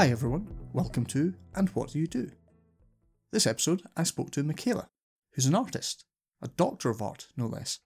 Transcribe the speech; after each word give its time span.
Hi 0.00 0.08
everyone, 0.08 0.48
welcome 0.72 1.04
to 1.08 1.34
And 1.54 1.68
What 1.74 1.90
Do 1.90 1.98
You 1.98 2.06
Do? 2.06 2.30
This 3.32 3.46
episode 3.46 3.82
I 3.98 4.04
spoke 4.04 4.30
to 4.30 4.42
Michaela, 4.42 4.88
who's 5.34 5.44
an 5.44 5.54
artist, 5.54 6.06
a 6.40 6.48
doctor 6.48 6.88
of 6.88 7.02
art 7.02 7.26
no 7.36 7.44
less. 7.44 7.80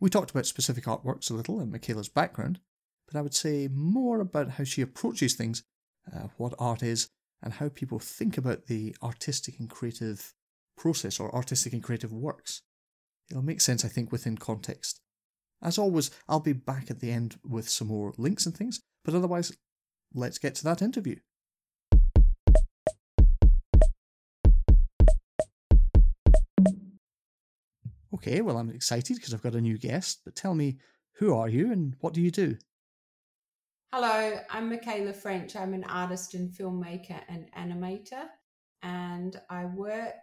We 0.00 0.08
talked 0.08 0.30
about 0.30 0.46
specific 0.46 0.84
artworks 0.84 1.30
a 1.30 1.34
little 1.34 1.60
and 1.60 1.70
Michaela's 1.70 2.08
background, 2.08 2.60
but 3.06 3.18
I 3.18 3.20
would 3.20 3.34
say 3.34 3.68
more 3.70 4.22
about 4.22 4.52
how 4.52 4.64
she 4.64 4.80
approaches 4.80 5.34
things, 5.34 5.64
uh, 6.10 6.28
what 6.38 6.54
art 6.58 6.82
is, 6.82 7.10
and 7.42 7.52
how 7.52 7.68
people 7.68 7.98
think 7.98 8.38
about 8.38 8.64
the 8.64 8.96
artistic 9.02 9.60
and 9.60 9.68
creative 9.68 10.32
process 10.78 11.20
or 11.20 11.34
artistic 11.34 11.74
and 11.74 11.82
creative 11.82 12.10
works. 12.10 12.62
It'll 13.30 13.42
make 13.42 13.60
sense, 13.60 13.84
I 13.84 13.88
think, 13.88 14.10
within 14.10 14.38
context. 14.38 15.02
As 15.60 15.76
always, 15.76 16.10
I'll 16.26 16.40
be 16.40 16.54
back 16.54 16.90
at 16.90 17.00
the 17.00 17.10
end 17.10 17.36
with 17.44 17.68
some 17.68 17.88
more 17.88 18.14
links 18.16 18.46
and 18.46 18.56
things, 18.56 18.80
but 19.04 19.12
otherwise, 19.12 19.52
let's 20.14 20.38
get 20.38 20.54
to 20.54 20.64
that 20.64 20.80
interview. 20.80 21.16
Okay, 28.18 28.40
well, 28.40 28.56
I'm 28.56 28.70
excited 28.70 29.14
because 29.14 29.32
I've 29.32 29.44
got 29.44 29.54
a 29.54 29.60
new 29.60 29.78
guest, 29.78 30.22
but 30.24 30.34
tell 30.34 30.52
me, 30.52 30.78
who 31.12 31.36
are 31.36 31.48
you 31.48 31.70
and 31.70 31.94
what 32.00 32.14
do 32.14 32.20
you 32.20 32.32
do? 32.32 32.56
Hello, 33.92 34.40
I'm 34.50 34.68
Michaela 34.68 35.12
French. 35.12 35.54
I'm 35.54 35.72
an 35.72 35.84
artist 35.84 36.34
and 36.34 36.50
filmmaker 36.50 37.20
and 37.28 37.48
animator, 37.56 38.24
and 38.82 39.40
I 39.48 39.66
work 39.66 40.16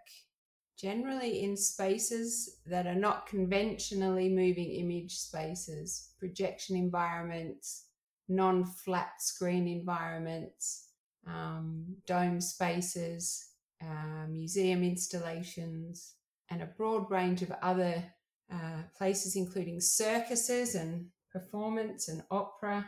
generally 0.78 1.44
in 1.44 1.56
spaces 1.56 2.58
that 2.66 2.86
are 2.86 2.96
not 2.96 3.28
conventionally 3.28 4.28
moving 4.28 4.72
image 4.72 5.16
spaces, 5.16 6.09
projection 6.20 6.76
environments, 6.76 7.86
non 8.28 8.66
flat 8.66 9.22
screen 9.22 9.70
environments, 9.70 10.90
um, 11.26 11.96
dome 12.06 12.42
spaces, 12.42 13.52
uh, 13.82 14.28
museum 14.28 14.84
installations, 14.84 16.15
and 16.50 16.62
a 16.62 16.70
broad 16.78 17.10
range 17.10 17.42
of 17.42 17.52
other 17.62 18.04
uh, 18.52 18.84
places, 18.98 19.36
including 19.36 19.82
circuses 19.82 20.76
and 20.76 21.08
performance 21.32 22.08
and 22.08 22.24
opera. 22.32 22.86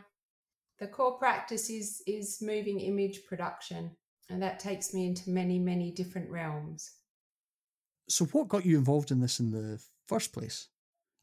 The 0.79 0.87
core 0.87 1.17
practice 1.17 1.69
is, 1.69 2.01
is 2.05 2.37
moving 2.41 2.79
image 2.79 3.25
production, 3.27 3.91
and 4.29 4.41
that 4.41 4.59
takes 4.59 4.93
me 4.93 5.07
into 5.07 5.29
many, 5.29 5.57
many 5.59 5.91
different 5.91 6.29
realms. 6.29 6.91
So, 8.09 8.25
what 8.25 8.47
got 8.47 8.65
you 8.65 8.77
involved 8.77 9.11
in 9.11 9.19
this 9.19 9.39
in 9.39 9.51
the 9.51 9.81
first 10.07 10.31
place? 10.31 10.69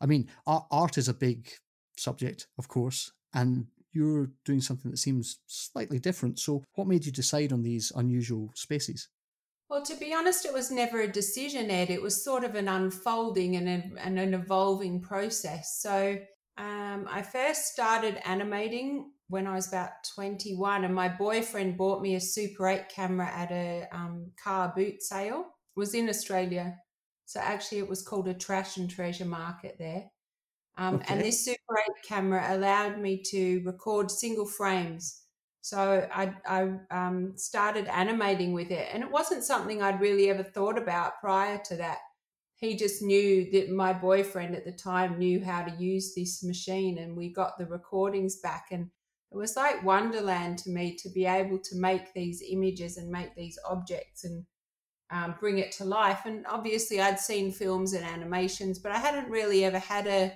I 0.01 0.07
mean, 0.07 0.29
art, 0.47 0.67
art 0.71 0.99
is 0.99 1.09
a 1.09 1.15
big 1.15 1.51
subject, 1.97 2.49
of 2.59 2.69
course, 2.69 3.13
and 3.33 3.69
you're 3.93 4.31
doing 4.45 4.61
something 4.61 4.91
that 4.91 4.99
seems 4.99 5.39
slightly 5.47 5.99
different. 5.99 6.39
So, 6.39 6.65
what 6.75 6.89
made 6.89 7.07
you 7.07 7.13
decide 7.13 7.53
on 7.53 7.63
these 7.63 7.93
unusual 7.95 8.51
spaces? 8.55 9.09
Well, 9.69 9.83
to 9.83 9.97
be 9.97 10.13
honest, 10.13 10.45
it 10.45 10.53
was 10.53 10.71
never 10.71 11.01
a 11.01 11.11
decision, 11.11 11.71
Ed. 11.71 11.91
It 11.91 12.03
was 12.03 12.23
sort 12.23 12.45
of 12.45 12.55
an 12.55 12.69
unfolding 12.69 13.57
and, 13.57 13.69
a, 13.69 14.05
and 14.05 14.19
an 14.19 14.35
evolving 14.35 15.01
process. 15.01 15.79
So, 15.81 16.19
um, 16.57 17.09
I 17.11 17.23
first 17.23 17.73
started 17.73 18.21
animating 18.25 19.11
when 19.29 19.47
I 19.47 19.55
was 19.55 19.69
about 19.69 19.91
21, 20.15 20.85
and 20.85 20.95
my 20.95 21.09
boyfriend 21.09 21.79
bought 21.79 22.03
me 22.03 22.15
a 22.15 22.21
Super 22.21 22.69
8 22.69 22.89
camera 22.89 23.27
at 23.27 23.51
a 23.51 23.89
um, 23.91 24.31
car 24.43 24.73
boot 24.77 25.03
sale. 25.03 25.41
It 25.41 25.81
was 25.81 25.95
in 25.95 26.09
Australia. 26.09 26.77
So, 27.25 27.41
actually, 27.41 27.79
it 27.79 27.89
was 27.89 28.03
called 28.03 28.29
a 28.29 28.35
trash 28.35 28.77
and 28.77 28.89
treasure 28.89 29.25
market 29.25 29.77
there. 29.79 30.05
Um, 30.77 30.97
okay. 30.97 31.07
And 31.09 31.21
this 31.23 31.45
Super 31.45 31.79
8 31.79 32.07
camera 32.07 32.47
allowed 32.51 32.99
me 33.01 33.23
to 33.31 33.63
record 33.65 34.11
single 34.11 34.47
frames. 34.47 35.24
So 35.65 36.07
I, 36.15 36.35
I 36.47 36.73
um, 36.91 37.33
started 37.37 37.87
animating 37.87 38.53
with 38.53 38.71
it. 38.71 38.87
And 38.93 39.03
it 39.03 39.11
wasn't 39.11 39.45
something 39.45 39.81
I'd 39.81 39.99
really 39.99 40.29
ever 40.29 40.43
thought 40.43 40.77
about 40.77 41.21
prior 41.23 41.59
to 41.65 41.77
that. 41.77 42.01
He 42.57 42.77
just 42.77 43.01
knew 43.01 43.51
that 43.51 43.71
my 43.71 43.95
boyfriend 43.95 44.55
at 44.55 44.67
the 44.67 44.73
time 44.73 45.19
knew 45.19 45.43
how 45.43 45.63
to 45.63 45.83
use 45.83 46.15
this 46.15 46.45
machine, 46.45 46.99
and 46.99 47.17
we 47.17 47.33
got 47.33 47.57
the 47.57 47.65
recordings 47.65 48.41
back. 48.43 48.67
And 48.73 48.91
it 49.33 49.39
was 49.39 49.57
like 49.57 49.83
Wonderland 49.83 50.59
to 50.59 50.71
me 50.71 50.97
to 50.97 51.09
be 51.09 51.25
able 51.25 51.59
to 51.61 51.77
make 51.77 52.13
these 52.13 52.43
images 52.47 52.99
and 52.99 53.11
make 53.11 53.35
these 53.35 53.59
objects 53.67 54.25
and 54.25 54.45
um, 55.11 55.35
bring 55.41 55.61
it 55.61 55.73
to 55.73 55.87
life. 55.87 56.27
And 56.27 56.45
obviously, 56.47 57.01
I'd 57.01 57.19
seen 57.19 57.51
films 57.51 57.95
and 57.95 58.05
animations, 58.05 58.79
but 58.79 58.93
I 58.93 58.99
hadn't 58.99 59.31
really 59.31 59.65
ever 59.65 59.79
had 59.79 60.07
a 60.09 60.35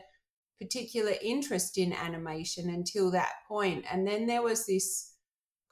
particular 0.59 1.13
interest 1.21 1.77
in 1.77 1.93
animation 1.93 2.71
until 2.71 3.11
that 3.11 3.33
point. 3.47 3.85
And 3.93 4.07
then 4.07 4.27
there 4.27 4.43
was 4.43 4.65
this 4.65 5.08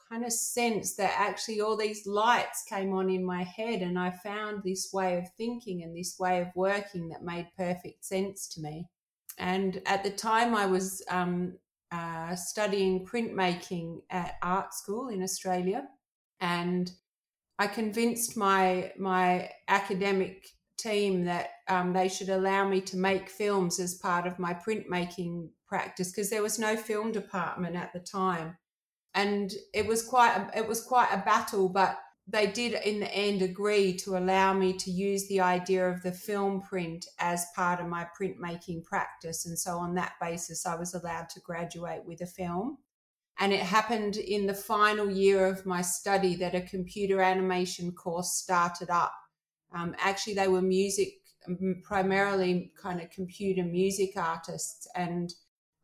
kind 0.09 0.25
of 0.25 0.33
sense 0.33 0.95
that 0.97 1.15
actually 1.19 1.61
all 1.61 1.77
these 1.77 2.07
lights 2.07 2.65
came 2.69 2.93
on 2.93 3.11
in 3.11 3.25
my 3.25 3.43
head, 3.43 3.83
and 3.83 3.99
I 3.99 4.11
found 4.11 4.63
this 4.63 4.91
way 4.93 5.19
of 5.19 5.25
thinking 5.37 5.83
and 5.83 5.97
this 5.97 6.17
way 6.19 6.41
of 6.41 6.49
working 6.55 7.09
that 7.09 7.23
made 7.23 7.49
perfect 7.57 8.05
sense 8.05 8.49
to 8.55 8.61
me. 8.61 8.87
And 9.39 9.83
at 9.87 10.05
the 10.05 10.11
time, 10.11 10.55
I 10.55 10.67
was 10.67 11.03
um, 11.11 11.59
uh, 11.91 12.35
studying 12.35 13.05
printmaking 13.05 14.01
at 14.11 14.35
art 14.43 14.75
school 14.75 15.09
in 15.09 15.23
Australia, 15.23 15.87
and 16.41 16.91
I 17.59 17.67
convinced 17.67 18.37
my 18.37 18.93
my 18.99 19.51
academic 19.69 20.47
team 20.79 21.25
that 21.25 21.51
um, 21.69 21.93
they 21.93 22.09
should 22.09 22.29
allow 22.29 22.69
me 22.69 22.81
to 22.83 22.97
make 22.97 23.31
films 23.31 23.81
as 23.81 23.95
part 23.95 24.27
of 24.27 24.39
my 24.39 24.55
printmaking 24.55 25.49
practice 25.67 26.13
because 26.13 26.31
there 26.31 26.43
was 26.43 26.59
no 26.59 26.77
film 26.77 27.13
department 27.13 27.77
at 27.77 27.93
the 27.93 28.01
time, 28.01 28.57
and 29.17 29.53
it 29.75 29.87
was 29.87 30.07
quite 30.07 30.37
a, 30.37 30.59
it 30.59 30.69
was 30.69 30.83
quite 30.83 31.09
a 31.11 31.25
battle, 31.25 31.69
but 31.69 31.99
they 32.29 32.47
did 32.49 32.75
in 32.85 33.01
the 33.01 33.13
end 33.15 33.41
agree 33.41 33.97
to 33.97 34.17
allow 34.17 34.53
me 34.53 34.73
to 34.75 34.91
use 34.91 35.27
the 35.29 35.41
idea 35.41 35.89
of 35.89 36.03
the 36.03 36.13
film 36.13 36.61
print 36.61 37.07
as 37.19 37.47
part 37.57 37.81
of 37.81 37.87
my 37.87 38.07
printmaking 38.21 38.85
practice, 38.85 39.47
and 39.47 39.59
so 39.59 39.79
on 39.79 39.95
that 39.95 40.13
basis, 40.21 40.67
I 40.67 40.77
was 40.77 40.95
allowed 40.95 41.29
to 41.31 41.41
graduate 41.41 42.05
with 42.05 42.21
a 42.21 42.27
film. 42.27 42.79
And 43.39 43.53
it 43.53 43.61
happened 43.61 44.17
in 44.17 44.47
the 44.47 44.55
final 44.55 45.11
year 45.11 45.47
of 45.47 45.67
my 45.67 45.83
study 45.83 46.37
that 46.37 46.55
a 46.55 46.63
computer 46.63 47.21
animation 47.21 47.93
course 47.93 48.33
started 48.33 48.89
up. 48.91 49.13
Um, 49.75 49.95
actually, 49.99 50.35
they 50.35 50.49
were 50.49 50.63
music, 50.63 51.15
primarily 51.85 52.73
kind 52.81 53.01
of 53.01 53.11
computer 53.11 53.63
music 53.63 54.13
artists, 54.17 54.89
and 54.95 55.33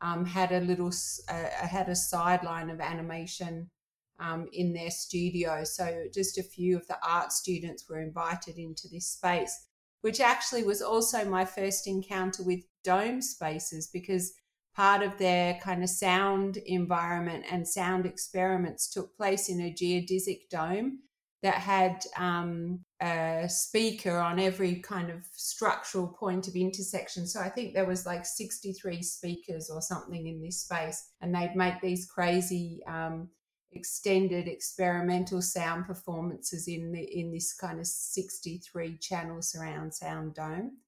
um, 0.02 0.26
had 0.26 0.52
a 0.52 0.60
little 0.60 0.92
uh, 1.28 1.66
had 1.66 1.88
a 1.88 1.96
sideline 1.96 2.68
of 2.68 2.80
animation 2.80 3.70
um, 4.18 4.48
in 4.52 4.72
their 4.72 4.90
studio. 4.90 5.64
So 5.64 6.04
just 6.12 6.38
a 6.38 6.42
few 6.42 6.76
of 6.76 6.86
the 6.88 6.98
art 7.06 7.32
students 7.32 7.88
were 7.88 8.00
invited 8.00 8.58
into 8.58 8.88
this 8.88 9.08
space, 9.08 9.66
which 10.02 10.20
actually 10.20 10.64
was 10.64 10.82
also 10.82 11.24
my 11.24 11.44
first 11.44 11.86
encounter 11.86 12.42
with 12.42 12.60
dome 12.84 13.22
spaces 13.22 13.86
because 13.86 14.34
part 14.74 15.02
of 15.02 15.16
their 15.18 15.54
kind 15.62 15.82
of 15.82 15.88
sound 15.88 16.56
environment 16.66 17.44
and 17.50 17.66
sound 17.66 18.04
experiments 18.04 18.88
took 18.88 19.16
place 19.16 19.48
in 19.48 19.60
a 19.60 19.72
geodesic 19.72 20.48
dome 20.50 21.00
that 21.42 21.54
had 21.54 22.04
um, 22.16 22.80
a 23.00 23.46
speaker 23.48 24.16
on 24.16 24.38
every 24.38 24.76
kind 24.76 25.10
of 25.10 25.24
structural 25.32 26.06
point 26.06 26.46
of 26.46 26.54
intersection. 26.54 27.26
So 27.26 27.40
I 27.40 27.48
think 27.48 27.74
there 27.74 27.86
was 27.86 28.06
like 28.06 28.24
63 28.24 29.02
speakers 29.02 29.68
or 29.68 29.82
something 29.82 30.26
in 30.26 30.40
this 30.40 30.60
space, 30.60 31.10
and 31.20 31.34
they'd 31.34 31.56
make 31.56 31.80
these 31.80 32.06
crazy 32.06 32.80
um, 32.86 33.28
extended 33.72 34.46
experimental 34.46 35.42
sound 35.42 35.86
performances 35.86 36.68
in 36.68 36.92
the 36.92 37.02
in 37.02 37.32
this 37.32 37.54
kind 37.54 37.80
of 37.80 37.86
63 37.86 38.98
channel 38.98 39.42
surround 39.42 39.92
sound 39.92 40.34
dome. 40.34 40.78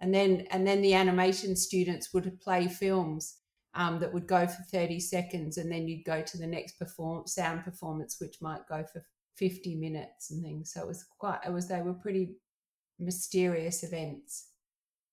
And 0.00 0.14
then 0.14 0.46
and 0.50 0.66
then 0.66 0.80
the 0.80 0.94
animation 0.94 1.56
students 1.56 2.14
would 2.14 2.40
play 2.40 2.68
films 2.68 3.36
um, 3.74 4.00
that 4.00 4.14
would 4.14 4.26
go 4.26 4.46
for 4.46 4.62
30 4.72 4.98
seconds, 4.98 5.58
and 5.58 5.70
then 5.70 5.86
you'd 5.86 6.06
go 6.06 6.22
to 6.22 6.38
the 6.38 6.46
next 6.46 6.78
perform 6.78 7.26
sound 7.26 7.64
performance, 7.64 8.16
which 8.18 8.36
might 8.40 8.66
go 8.66 8.82
for 8.90 9.04
50 9.36 9.76
minutes 9.76 10.30
and 10.30 10.42
things. 10.42 10.72
So 10.72 10.82
it 10.82 10.86
was 10.86 11.04
quite, 11.18 11.40
it 11.46 11.52
was, 11.52 11.68
they 11.68 11.82
were 11.82 11.94
pretty 11.94 12.36
mysterious 12.98 13.82
events. 13.82 14.48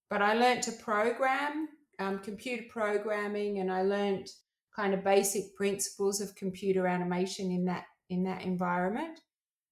But 0.09 0.21
I 0.21 0.33
learned 0.33 0.63
to 0.63 0.71
program, 0.71 1.69
um, 1.99 2.19
computer 2.19 2.63
programming, 2.69 3.59
and 3.59 3.71
I 3.71 3.81
learned 3.81 4.29
kind 4.75 4.93
of 4.93 5.03
basic 5.03 5.55
principles 5.55 6.21
of 6.21 6.35
computer 6.35 6.87
animation 6.87 7.51
in 7.51 7.65
that 7.65 7.85
in 8.09 8.23
that 8.23 8.43
environment. 8.43 9.19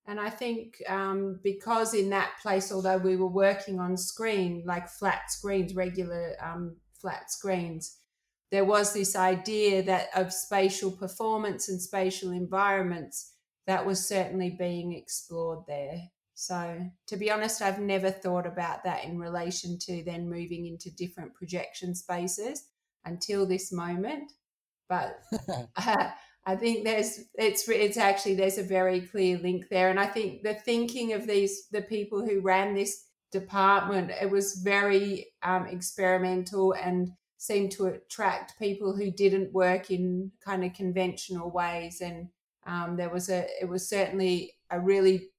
And 0.07 0.19
I 0.19 0.30
think 0.30 0.75
um, 0.88 1.39
because 1.44 1.94
in 1.94 2.09
that 2.09 2.31
place, 2.42 2.71
although 2.71 2.97
we 2.97 3.15
were 3.15 3.27
working 3.27 3.80
on 3.80 3.97
screen, 3.97 4.63
like 4.65 4.89
flat 4.89 5.31
screens, 5.31 5.74
regular 5.74 6.36
um, 6.44 6.75
flat 7.00 7.31
screens, 7.31 7.97
there 8.51 8.65
was 8.65 8.94
this 8.94 9.15
idea 9.15 9.83
that 9.83 10.09
of 10.15 10.33
spatial 10.33 10.92
performance 10.92 11.69
and 11.69 11.81
spatial 11.81 12.31
environments 12.31 13.34
that 13.67 13.85
was 13.85 14.07
certainly 14.07 14.50
being 14.50 14.94
explored 14.94 15.59
there. 15.67 15.97
So, 16.33 16.89
to 17.07 17.17
be 17.17 17.31
honest, 17.31 17.62
I've 17.62 17.79
never 17.79 18.12
thought 18.12 18.45
about 18.45 18.83
that 18.83 19.06
in 19.06 19.17
relation 19.17 19.77
to 19.79 20.03
then 20.03 20.29
moving 20.29 20.65
into 20.65 20.94
different 20.95 21.33
projection 21.33 21.95
spaces 21.95 22.67
until 23.06 23.45
this 23.45 23.71
moment. 23.71 24.31
But 24.89 25.19
uh, 25.77 26.09
I 26.45 26.56
think 26.56 26.83
there's 26.83 27.21
it's 27.35 27.67
it's 27.67 27.97
actually 27.97 28.35
there's 28.35 28.57
a 28.57 28.63
very 28.63 29.01
clear 29.01 29.38
link 29.38 29.69
there, 29.69 29.89
and 29.89 30.00
I 30.00 30.07
think 30.07 30.44
the 30.44 30.53
thinking 30.53 31.13
of 31.13 31.25
these 31.25 31.68
the 31.71 31.81
people 31.81 32.23
who 32.23 32.41
ran 32.41 32.75
this 32.75 33.06
department 33.31 34.11
it 34.21 34.29
was 34.29 34.61
very 34.63 35.27
um, 35.44 35.65
experimental 35.68 36.73
and 36.73 37.11
seemed 37.38 37.71
to 37.71 37.88
attract 37.88 38.57
people 38.59 38.95
who 38.95 39.11
didn't 39.11 39.53
work 39.53 39.91
in 39.91 40.31
kind 40.44 40.63
of 40.63 40.73
conventional 40.73 41.50
ways, 41.50 42.01
and 42.01 42.27
um, 42.65 42.95
there 42.97 43.09
was 43.09 43.29
a 43.29 43.45
it 43.62 43.69
was 43.69 43.88
certainly 43.88 44.53
a 44.69 44.79
really 44.79 45.29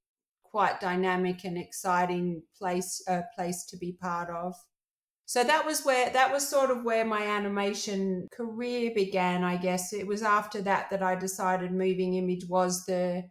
quite 0.43 0.79
dynamic 0.79 1.43
and 1.43 1.57
exciting 1.57 2.41
place 2.57 3.01
uh, 3.07 3.21
place 3.35 3.65
to 3.65 3.77
be 3.77 3.91
part 3.91 4.29
of. 4.29 4.55
So 5.25 5.43
that 5.43 5.65
was 5.65 5.83
where 5.83 6.09
that 6.11 6.31
was 6.31 6.47
sort 6.47 6.71
of 6.71 6.83
where 6.83 7.03
my 7.03 7.21
animation 7.21 8.29
career 8.31 8.91
began, 8.95 9.43
I 9.43 9.57
guess. 9.57 9.91
It 9.91 10.07
was 10.07 10.23
after 10.23 10.61
that 10.61 10.89
that 10.89 11.03
I 11.03 11.15
decided 11.15 11.71
moving 11.71 12.13
image 12.13 12.45
was 12.47 12.85
the 12.85 13.25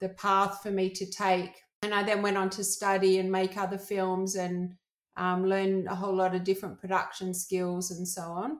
the 0.00 0.10
path 0.10 0.62
for 0.62 0.70
me 0.70 0.90
to 0.90 1.10
take. 1.10 1.56
And 1.82 1.94
I 1.94 2.02
then 2.02 2.22
went 2.22 2.36
on 2.36 2.50
to 2.50 2.64
study 2.64 3.18
and 3.18 3.30
make 3.30 3.56
other 3.56 3.78
films 3.78 4.34
and 4.34 4.74
um, 5.16 5.46
learn 5.46 5.86
a 5.88 5.94
whole 5.94 6.14
lot 6.14 6.34
of 6.34 6.44
different 6.44 6.80
production 6.80 7.34
skills 7.34 7.90
and 7.90 8.06
so 8.06 8.22
on. 8.22 8.58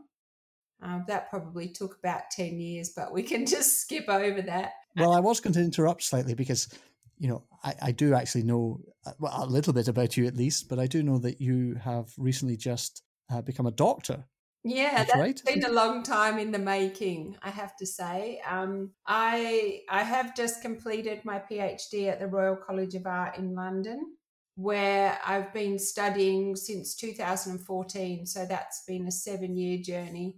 Uh, 0.81 1.01
that 1.09 1.29
probably 1.29 1.69
took 1.69 1.99
about 1.99 2.31
10 2.31 2.61
years, 2.61 2.91
but 2.91 3.13
we 3.13 3.23
can 3.23 3.47
just 3.55 3.81
skip 3.81 4.09
over 4.09 4.43
that. 4.43 4.75
Well, 4.97 5.13
I 5.13 5.21
was 5.21 5.41
going 5.41 5.55
to 5.55 5.61
interrupt 5.61 6.03
slightly 6.03 6.35
because 6.35 6.69
you 7.19 7.29
know, 7.29 7.43
I, 7.65 7.75
I 7.83 7.93
do 7.93 8.15
actually 8.15 8.45
know 8.45 8.81
uh, 9.07 9.13
well, 9.19 9.45
a 9.45 9.47
little 9.47 9.73
bit 9.73 9.89
about 9.89 10.17
you 10.17 10.27
at 10.27 10.37
least, 10.37 10.69
but 10.69 10.79
I 10.79 10.87
do 10.87 11.03
know 11.03 11.19
that 11.19 11.41
you 11.41 11.75
have 11.75 12.13
recently 12.17 12.57
just 12.57 13.03
uh, 13.31 13.43
become 13.43 13.67
a 13.67 13.73
doctor. 13.73 14.25
Yeah, 14.65 14.97
that's, 14.97 15.13
that's 15.13 15.19
right. 15.19 15.43
been 15.45 15.65
a 15.65 15.73
long 15.73 16.03
time 16.03 16.39
in 16.39 16.51
the 16.51 16.59
making, 16.59 17.37
I 17.43 17.51
have 17.51 17.77
to 17.77 17.87
say. 17.87 18.41
Um, 18.49 18.91
I 19.07 19.83
I 19.89 20.03
have 20.03 20.37
just 20.37 20.63
completed 20.63 21.25
my 21.25 21.39
PhD 21.39 22.09
at 22.09 22.19
the 22.19 22.27
Royal 22.27 22.57
College 22.57 22.95
of 22.95 23.07
Art 23.07 23.39
in 23.39 23.55
London, 23.55 24.17
where 24.57 25.19
I've 25.25 25.53
been 25.53 25.79
studying 25.79 26.57
since 26.57 26.97
2014. 26.97 28.27
So 28.27 28.47
that's 28.47 28.83
been 28.87 29.07
a 29.07 29.13
seven 29.13 29.57
year 29.57 29.79
journey, 29.79 30.37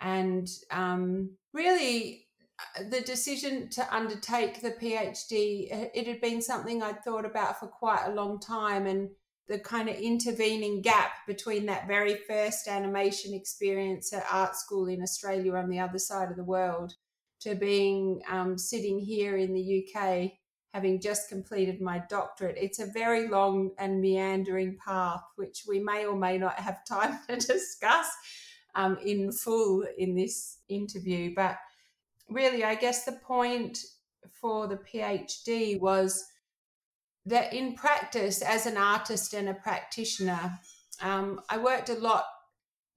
and 0.00 0.48
um, 0.70 1.30
really 1.52 2.26
uh, 2.58 2.84
the 2.90 3.00
decision 3.00 3.68
to 3.70 3.94
undertake 3.94 4.60
the 4.60 4.72
PhD, 4.72 5.72
uh, 5.72 5.88
it 5.94 6.06
had 6.06 6.20
been 6.20 6.42
something 6.42 6.82
I'd 6.82 7.04
thought 7.04 7.24
about 7.24 7.58
for 7.60 7.66
quite 7.66 8.06
a 8.06 8.14
long 8.14 8.40
time. 8.40 8.86
And 8.86 9.10
the 9.48 9.58
kind 9.58 9.88
of 9.88 9.96
intervening 9.96 10.82
gap 10.82 11.12
between 11.26 11.66
that 11.66 11.86
very 11.86 12.16
first 12.28 12.66
animation 12.66 13.32
experience 13.32 14.12
at 14.12 14.26
art 14.30 14.56
school 14.56 14.88
in 14.88 15.02
Australia 15.02 15.54
on 15.54 15.68
the 15.68 15.78
other 15.78 15.98
side 15.98 16.30
of 16.30 16.36
the 16.36 16.44
world 16.44 16.94
to 17.40 17.54
being 17.54 18.20
um, 18.30 18.58
sitting 18.58 18.98
here 18.98 19.36
in 19.36 19.52
the 19.52 19.86
UK, 19.94 20.32
having 20.74 21.00
just 21.00 21.28
completed 21.28 21.80
my 21.80 22.02
doctorate. 22.08 22.56
It's 22.58 22.80
a 22.80 22.90
very 22.92 23.28
long 23.28 23.70
and 23.78 24.00
meandering 24.00 24.78
path, 24.84 25.22
which 25.36 25.64
we 25.68 25.78
may 25.78 26.06
or 26.06 26.16
may 26.16 26.38
not 26.38 26.58
have 26.58 26.84
time 26.88 27.18
to 27.28 27.36
discuss 27.36 28.08
um, 28.76 28.98
in 29.04 29.32
full 29.32 29.84
in 29.98 30.14
this 30.14 30.58
interview. 30.68 31.34
But 31.34 31.56
really, 32.28 32.62
I 32.62 32.76
guess 32.76 33.04
the 33.04 33.18
point 33.26 33.78
for 34.40 34.68
the 34.68 34.76
PhD 34.76 35.80
was 35.80 36.24
that 37.24 37.52
in 37.52 37.74
practice, 37.74 38.42
as 38.42 38.66
an 38.66 38.76
artist 38.76 39.34
and 39.34 39.48
a 39.48 39.54
practitioner, 39.54 40.58
um, 41.02 41.40
I 41.48 41.58
worked 41.58 41.88
a 41.88 41.94
lot 41.94 42.24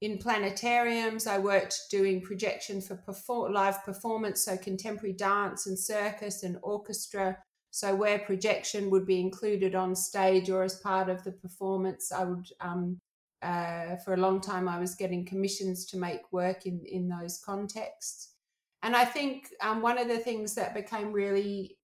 in 0.01 0.17
planetariums. 0.17 1.27
I 1.27 1.39
worked 1.39 1.75
doing 1.89 2.21
projection 2.21 2.81
for 2.81 2.95
perform- 2.95 3.53
live 3.53 3.83
performance, 3.83 4.45
so 4.45 4.57
contemporary 4.57 5.13
dance 5.13 5.65
and 5.65 5.77
circus 5.77 6.43
and 6.43 6.57
orchestra. 6.61 7.37
So 7.71 7.95
where 7.95 8.19
projection 8.19 8.89
would 8.89 9.05
be 9.05 9.19
included 9.19 9.75
on 9.75 9.95
stage 9.95 10.49
or 10.49 10.63
as 10.63 10.79
part 10.79 11.09
of 11.09 11.23
the 11.23 11.31
performance, 11.31 12.11
I 12.11 12.23
would. 12.23 12.47
Um, 12.61 12.99
uh, 13.41 13.95
for 13.97 14.13
a 14.13 14.17
long 14.17 14.41
time, 14.41 14.67
I 14.67 14.79
was 14.79 14.95
getting 14.95 15.25
commissions 15.25 15.85
to 15.87 15.97
make 15.97 16.31
work 16.31 16.65
in 16.65 16.81
in 16.85 17.07
those 17.07 17.41
contexts. 17.43 18.33
And 18.81 18.95
I 18.95 19.05
think 19.05 19.49
um, 19.61 19.81
one 19.81 19.97
of 19.97 20.07
the 20.07 20.19
things 20.19 20.55
that 20.55 20.73
became 20.73 21.11
really 21.11 21.77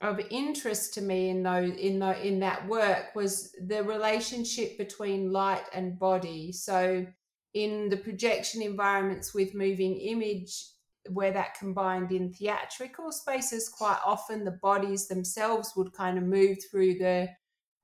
of 0.00 0.20
interest 0.30 0.94
to 0.94 1.00
me 1.00 1.30
in 1.30 1.42
those 1.44 1.72
in 1.76 2.00
the, 2.00 2.26
in 2.26 2.40
that 2.40 2.66
work 2.68 3.14
was 3.14 3.52
the 3.66 3.82
relationship 3.84 4.76
between 4.76 5.32
light 5.32 5.64
and 5.72 5.98
body. 5.98 6.52
So 6.52 7.06
in 7.54 7.88
the 7.88 7.96
projection 7.96 8.62
environments 8.62 9.32
with 9.32 9.54
moving 9.54 9.96
image, 9.96 10.64
where 11.10 11.32
that 11.32 11.54
combined 11.54 12.12
in 12.12 12.32
theatrical 12.32 13.12
spaces, 13.12 13.68
quite 13.68 13.98
often 14.04 14.44
the 14.44 14.58
bodies 14.62 15.08
themselves 15.08 15.72
would 15.76 15.92
kind 15.92 16.18
of 16.18 16.24
move 16.24 16.58
through 16.70 16.94
the 16.98 17.28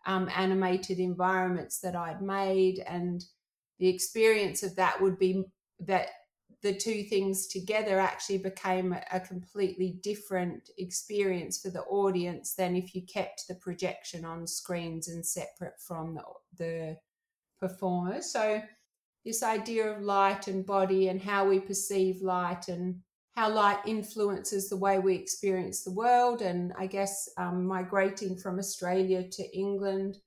um, 0.08 0.28
animated 0.34 0.98
environments 0.98 1.78
that 1.80 1.94
I'd 1.94 2.22
made, 2.22 2.80
and 2.80 3.22
the 3.78 3.88
experience 3.88 4.64
of 4.64 4.74
that 4.76 5.00
would 5.00 5.18
be 5.18 5.44
that 5.80 6.08
the 6.62 6.74
two 6.74 7.04
things 7.04 7.46
together 7.46 8.00
actually 8.00 8.38
became 8.38 8.96
a 9.12 9.20
completely 9.20 10.00
different 10.02 10.70
experience 10.76 11.60
for 11.60 11.70
the 11.70 11.82
audience 11.82 12.54
than 12.54 12.74
if 12.74 12.94
you 12.94 13.02
kept 13.02 13.46
the 13.46 13.54
projection 13.54 14.24
on 14.24 14.46
screens 14.46 15.08
and 15.08 15.24
separate 15.24 15.78
from 15.78 16.14
the, 16.14 16.22
the 16.56 16.96
performer. 17.60 18.20
So, 18.22 18.60
this 19.24 19.42
idea 19.42 19.92
of 19.92 20.02
light 20.02 20.48
and 20.48 20.64
body 20.64 21.08
and 21.08 21.20
how 21.20 21.46
we 21.46 21.60
perceive 21.60 22.22
light 22.22 22.68
and 22.68 22.96
how 23.38 23.48
light 23.48 23.78
influences 23.86 24.68
the 24.68 24.76
way 24.76 24.98
we 24.98 25.14
experience 25.14 25.84
the 25.84 25.92
world. 25.92 26.42
And 26.42 26.72
I 26.76 26.86
guess 26.86 27.28
um, 27.36 27.66
migrating 27.66 28.36
from 28.36 28.58
Australia 28.58 29.22
to 29.22 29.56
England 29.56 30.18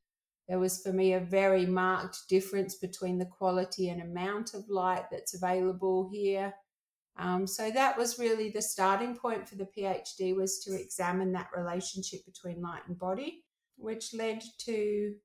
there 0.47 0.59
was 0.59 0.81
for 0.81 0.91
me 0.91 1.13
a 1.13 1.19
very 1.19 1.65
marked 1.65 2.27
difference 2.27 2.75
between 2.75 3.17
the 3.17 3.25
quality 3.25 3.87
and 3.87 4.01
amount 4.01 4.53
of 4.53 4.67
light 4.67 5.05
that's 5.09 5.33
available 5.33 6.09
here. 6.11 6.53
Um, 7.17 7.47
so 7.47 7.71
that 7.71 7.97
was 7.97 8.19
really 8.19 8.49
the 8.49 8.61
starting 8.61 9.15
point 9.15 9.47
for 9.47 9.55
the 9.55 9.69
PhD 9.77 10.35
was 10.35 10.59
to 10.65 10.73
examine 10.75 11.31
that 11.31 11.51
relationship 11.55 12.25
between 12.25 12.61
light 12.61 12.81
and 12.87 12.99
body, 12.99 13.45
which 13.77 14.13
led 14.13 14.43
to 14.65 15.15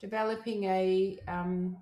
developing 0.00 0.64
a 0.64 1.18
um, 1.28 1.76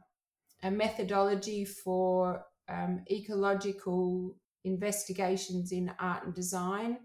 a 0.64 0.70
methodology 0.70 1.64
for 1.64 2.44
um, 2.68 3.04
ecological 3.08 4.36
investigations 4.64 5.72
in 5.72 5.92
art 5.98 6.24
and 6.24 6.34
design. 6.34 6.98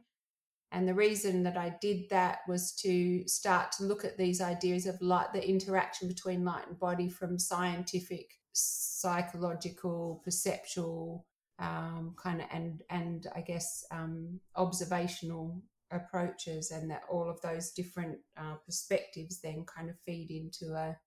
And 0.72 0.88
the 0.88 0.94
reason 0.94 1.44
that 1.44 1.58
I 1.58 1.78
did 1.80 2.10
that 2.10 2.40
was 2.48 2.74
to 2.82 3.26
start 3.28 3.72
to 3.74 3.86
look 3.86 4.04
at 4.04 4.18
these 4.18 4.42
ideas 4.42 4.86
of 4.86 5.02
light, 5.02 5.32
the 5.34 5.48
interaction 5.48 6.08
between 6.10 6.44
light 6.44 6.68
and 6.68 6.78
body 6.78 7.10
from 7.10 7.40
scientific, 7.40 8.32
psychological, 8.52 10.22
perceptual, 10.26 11.26
um, 11.60 12.16
kind 12.22 12.42
of, 12.42 12.48
and 12.52 12.84
and 12.90 13.28
I 13.34 13.42
guess 13.42 13.86
um, 13.92 14.42
observational 14.56 15.64
approaches, 15.90 16.72
and 16.72 16.92
that 16.92 17.04
all 17.10 17.30
of 17.30 17.42
those 17.42 17.72
different 17.72 18.18
uh, 18.36 18.56
perspectives 18.66 19.40
then 19.42 19.64
kind 19.66 19.90
of 19.90 19.96
feed 20.06 20.30
into 20.32 20.74
a 20.74 20.98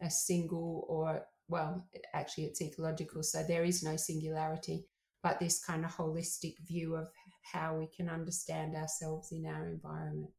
a 0.00 0.10
single 0.10 0.86
or 0.88 1.26
well, 1.48 1.86
actually, 2.12 2.44
it's 2.44 2.60
ecological, 2.60 3.22
so 3.22 3.42
there 3.42 3.64
is 3.64 3.82
no 3.82 3.96
singularity, 3.96 4.86
but 5.28 5.38
this 5.38 5.62
kind 5.62 5.84
of 5.84 5.94
holistic 5.94 6.54
view 6.66 6.96
of 6.96 7.08
how 7.52 7.76
we 7.76 7.86
can 7.86 8.08
understand 8.08 8.74
ourselves 8.74 9.30
in 9.32 9.44
our 9.46 9.66
environment. 9.66 10.30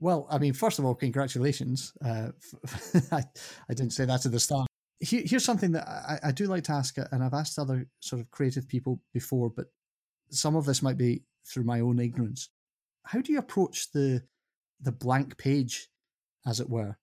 Well, 0.00 0.26
I 0.30 0.38
mean, 0.38 0.52
first 0.52 0.78
of 0.78 0.84
all, 0.84 0.94
congratulations. 0.94 1.92
Uh, 2.04 2.28
I, 3.12 3.22
I, 3.68 3.74
didn't 3.74 3.92
say 3.92 4.04
that 4.06 4.24
at 4.24 4.32
the 4.32 4.40
start. 4.40 4.68
Here, 5.00 5.22
here's 5.24 5.44
something 5.44 5.72
that 5.72 5.86
I, 5.86 6.28
I, 6.28 6.32
do 6.32 6.46
like 6.46 6.64
to 6.64 6.72
ask, 6.72 6.96
and 6.98 7.22
I've 7.22 7.34
asked 7.34 7.58
other 7.58 7.86
sort 8.00 8.20
of 8.20 8.30
creative 8.30 8.68
people 8.68 9.00
before, 9.12 9.50
but 9.50 9.66
some 10.30 10.56
of 10.56 10.64
this 10.64 10.82
might 10.82 10.98
be 10.98 11.22
through 11.46 11.64
my 11.64 11.80
own 11.80 11.98
ignorance. 11.98 12.50
How 13.04 13.20
do 13.20 13.32
you 13.32 13.38
approach 13.38 13.92
the 13.92 14.22
the 14.80 14.92
blank 14.92 15.38
page, 15.38 15.88
as 16.46 16.60
it 16.60 16.68
were? 16.68 16.96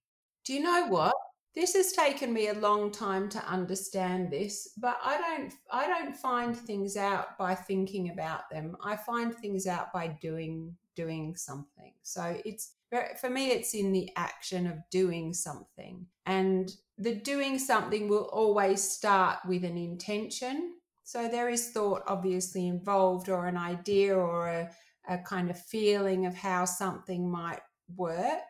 Do 0.46 0.54
you 0.54 0.62
know 0.62 0.88
what? 0.88 1.16
This 1.56 1.74
has 1.74 1.92
taken 1.92 2.34
me 2.34 2.48
a 2.48 2.54
long 2.54 2.92
time 2.92 3.30
to 3.30 3.46
understand 3.46 4.32
this 4.32 4.70
but 4.78 4.98
i 5.04 5.18
don't 5.18 5.54
i 5.72 5.88
don't 5.88 6.16
find 6.16 6.56
things 6.56 6.98
out 6.98 7.38
by 7.38 7.54
thinking 7.56 8.10
about 8.10 8.50
them. 8.50 8.76
I 8.84 8.96
find 8.96 9.36
things 9.36 9.68
out 9.68 9.92
by 9.94 10.08
doing 10.22 10.76
doing 10.96 11.36
something. 11.36 11.94
So 12.04 12.40
it's 12.46 12.76
for 13.20 13.30
me 13.30 13.48
it's 13.50 13.74
in 13.74 13.92
the 13.92 14.10
action 14.16 14.68
of 14.68 14.78
doing 14.92 15.34
something. 15.34 16.06
And 16.26 16.72
the 16.98 17.16
doing 17.16 17.58
something 17.58 18.08
will 18.08 18.30
always 18.32 18.82
start 18.82 19.40
with 19.48 19.64
an 19.64 19.78
intention. 19.78 20.74
So 21.04 21.28
there 21.28 21.50
is 21.50 21.72
thought 21.72 22.04
obviously 22.08 22.68
involved 22.68 23.30
or 23.30 23.48
an 23.48 23.58
idea 23.58 24.16
or 24.16 24.48
a, 24.48 24.70
a 25.10 25.18
kind 25.18 25.50
of 25.50 25.60
feeling 25.60 26.26
of 26.26 26.36
how 26.36 26.66
something 26.66 27.30
might 27.30 27.62
work 27.96 28.50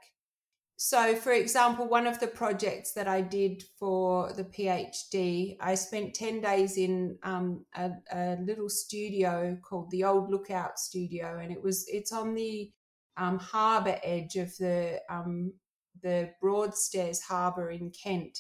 So, 0.75 1.15
for 1.15 1.32
example, 1.32 1.88
one 1.88 2.08
of 2.08 2.20
the 2.20 2.27
projects 2.27 2.94
that 2.94 3.08
I 3.08 3.22
did 3.22 3.63
for 3.80 4.34
the 4.34 4.44
PhD, 4.44 5.56
I 5.62 5.75
spent 5.75 6.15
10 6.15 6.42
days 6.42 6.77
in 6.77 7.18
um, 7.24 7.65
a, 7.75 7.92
a, 8.12 8.38
little 8.42 8.70
studio 8.70 9.58
called 9.63 9.92
the 9.92 10.03
Old 10.03 10.30
Lookout 10.30 10.80
Studio, 10.80 11.39
and 11.42 11.51
it 11.51 11.62
was 11.62 11.86
it's 11.88 12.12
on 12.12 12.34
the 12.34 12.72
um, 13.18 13.38
harbour 13.38 13.98
edge 14.03 14.36
of 14.36 14.56
the 14.58 15.00
um, 15.10 15.53
the 16.01 16.32
Broadstairs 16.42 17.22
Harbour 17.22 17.70
in 17.70 17.92
Kent 17.92 18.38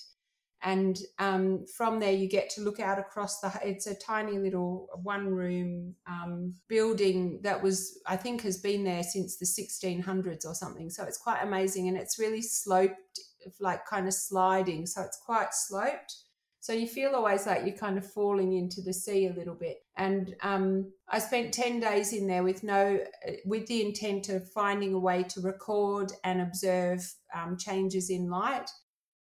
and 0.63 0.97
um, 1.19 1.65
from 1.77 1.99
there 1.99 2.11
you 2.11 2.27
get 2.27 2.49
to 2.51 2.61
look 2.61 2.79
out 2.79 2.97
across 2.97 3.39
the 3.41 3.51
it's 3.63 3.87
a 3.87 3.95
tiny 3.95 4.39
little 4.39 4.87
one 5.03 5.27
room 5.27 5.95
um, 6.07 6.53
building 6.67 7.39
that 7.43 7.61
was 7.61 7.99
i 8.07 8.15
think 8.15 8.41
has 8.41 8.57
been 8.57 8.83
there 8.83 9.03
since 9.03 9.37
the 9.37 9.45
1600s 9.45 10.45
or 10.45 10.55
something. 10.55 10.89
So 10.89 11.03
it's 11.03 11.17
quite 11.17 11.41
amazing 11.41 11.87
and 11.87 11.97
it's 11.97 12.19
really 12.19 12.41
sloped 12.41 13.19
like 13.59 13.85
kind 13.85 14.07
of 14.07 14.13
sliding. 14.13 14.85
So 14.85 15.01
it's 15.01 15.19
quite 15.23 15.53
sloped. 15.53 16.15
So 16.59 16.71
you 16.71 16.87
feel 16.87 17.13
always 17.13 17.45
like 17.45 17.65
you're 17.65 17.75
kind 17.75 17.97
of 17.97 18.09
falling 18.09 18.53
into 18.53 18.81
the 18.81 18.93
sea 18.93 19.27
a 19.27 19.33
little 19.33 19.55
bit. 19.55 19.79
And 19.97 20.33
um, 20.41 20.91
i 21.09 21.19
spent 21.19 21.53
10 21.53 21.81
days 21.81 22.13
in 22.13 22.25
there 22.25 22.43
with 22.43 22.63
no 22.63 22.99
with 23.45 23.67
the 23.67 23.85
intent 23.85 24.29
of 24.29 24.49
finding 24.51 24.93
a 24.93 24.99
way 24.99 25.23
to 25.23 25.41
record 25.41 26.11
and 26.23 26.41
observe 26.41 27.01
um, 27.35 27.57
changes 27.57 28.09
in 28.09 28.29
light 28.29 28.69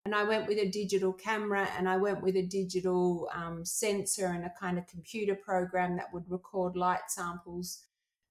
and 0.05 0.13
I 0.13 0.23
went 0.23 0.47
with 0.47 0.57
a 0.57 0.69
digital 0.69 1.13
camera 1.13 1.67
and 1.77 1.87
I 1.87 1.95
went 1.95 2.21
with 2.21 2.35
a 2.35 2.45
digital 2.45 3.29
um, 3.33 3.63
sensor 3.63 4.27
and 4.27 4.43
a 4.43 4.53
kind 4.59 4.77
of 4.77 4.87
computer 4.87 5.35
program 5.35 5.95
that 5.95 6.13
would 6.13 6.29
record 6.29 6.75
light 6.75 7.09
samples 7.09 7.85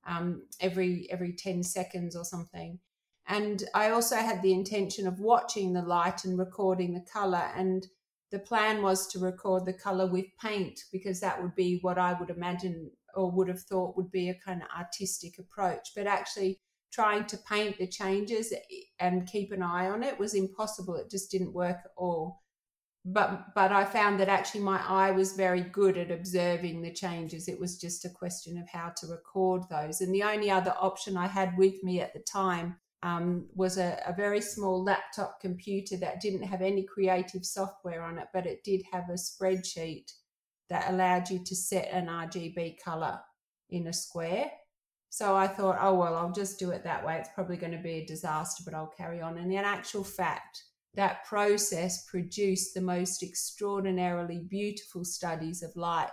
um, 0.06 0.42
every 0.60 1.08
every 1.10 1.32
10 1.32 1.62
seconds 1.62 2.14
or 2.14 2.24
something. 2.24 2.78
And 3.26 3.64
I 3.74 3.90
also 3.90 4.16
had 4.16 4.42
the 4.42 4.52
intention 4.52 5.06
of 5.06 5.20
watching 5.20 5.72
the 5.72 5.82
light 5.82 6.24
and 6.24 6.38
recording 6.38 6.92
the 6.92 7.06
color. 7.10 7.50
And 7.56 7.86
the 8.30 8.40
plan 8.40 8.82
was 8.82 9.06
to 9.08 9.18
record 9.18 9.64
the 9.64 9.72
color 9.72 10.06
with 10.06 10.26
paint 10.40 10.80
because 10.90 11.20
that 11.20 11.40
would 11.40 11.54
be 11.54 11.78
what 11.80 11.98
I 11.98 12.12
would 12.14 12.30
imagine 12.30 12.90
or 13.14 13.30
would 13.30 13.48
have 13.48 13.60
thought 13.60 13.96
would 13.96 14.10
be 14.10 14.28
a 14.28 14.34
kind 14.34 14.62
of 14.62 14.68
artistic 14.76 15.38
approach. 15.38 15.92
But 15.94 16.06
actually, 16.06 16.58
trying 16.92 17.24
to 17.24 17.38
paint 17.38 17.78
the 17.78 17.86
changes 17.86 18.52
and 19.00 19.26
keep 19.26 19.50
an 19.50 19.62
eye 19.62 19.88
on 19.88 20.02
it 20.02 20.18
was 20.18 20.34
impossible. 20.34 20.96
It 20.96 21.10
just 21.10 21.30
didn't 21.30 21.54
work 21.54 21.78
at 21.84 21.90
all. 21.96 22.42
But 23.04 23.54
but 23.54 23.72
I 23.72 23.84
found 23.84 24.20
that 24.20 24.28
actually 24.28 24.60
my 24.60 24.80
eye 24.86 25.10
was 25.10 25.32
very 25.32 25.62
good 25.62 25.96
at 25.96 26.12
observing 26.12 26.82
the 26.82 26.92
changes. 26.92 27.48
It 27.48 27.58
was 27.58 27.80
just 27.80 28.04
a 28.04 28.10
question 28.10 28.58
of 28.58 28.68
how 28.68 28.92
to 28.98 29.08
record 29.08 29.62
those. 29.68 30.00
And 30.00 30.14
the 30.14 30.22
only 30.22 30.50
other 30.50 30.74
option 30.78 31.16
I 31.16 31.26
had 31.26 31.58
with 31.58 31.82
me 31.82 32.00
at 32.00 32.12
the 32.12 32.20
time 32.20 32.76
um, 33.02 33.48
was 33.54 33.76
a, 33.78 34.00
a 34.06 34.12
very 34.12 34.40
small 34.40 34.84
laptop 34.84 35.40
computer 35.40 35.96
that 35.96 36.20
didn't 36.20 36.44
have 36.44 36.62
any 36.62 36.84
creative 36.84 37.44
software 37.44 38.02
on 38.02 38.18
it, 38.18 38.28
but 38.32 38.46
it 38.46 38.62
did 38.62 38.82
have 38.92 39.08
a 39.08 39.14
spreadsheet 39.14 40.12
that 40.70 40.90
allowed 40.90 41.28
you 41.28 41.42
to 41.44 41.56
set 41.56 41.88
an 41.90 42.06
RGB 42.06 42.76
color 42.84 43.18
in 43.70 43.88
a 43.88 43.92
square 43.92 44.50
so 45.12 45.36
I 45.36 45.46
thought, 45.46 45.76
oh, 45.78 45.94
well, 45.94 46.16
I'll 46.16 46.32
just 46.32 46.58
do 46.58 46.70
it 46.70 46.84
that 46.84 47.04
way. 47.04 47.18
It's 47.18 47.28
probably 47.34 47.58
going 47.58 47.72
to 47.72 47.82
be 47.82 47.98
a 47.98 48.06
disaster, 48.06 48.62
but 48.64 48.72
I'll 48.72 48.94
carry 48.96 49.20
on. 49.20 49.36
And 49.36 49.52
in 49.52 49.58
actual 49.58 50.04
fact, 50.04 50.64
that 50.94 51.26
process 51.26 52.06
produced 52.06 52.72
the 52.72 52.80
most 52.80 53.22
extraordinarily 53.22 54.38
beautiful 54.38 55.04
studies 55.04 55.62
of 55.62 55.76
light. 55.76 56.08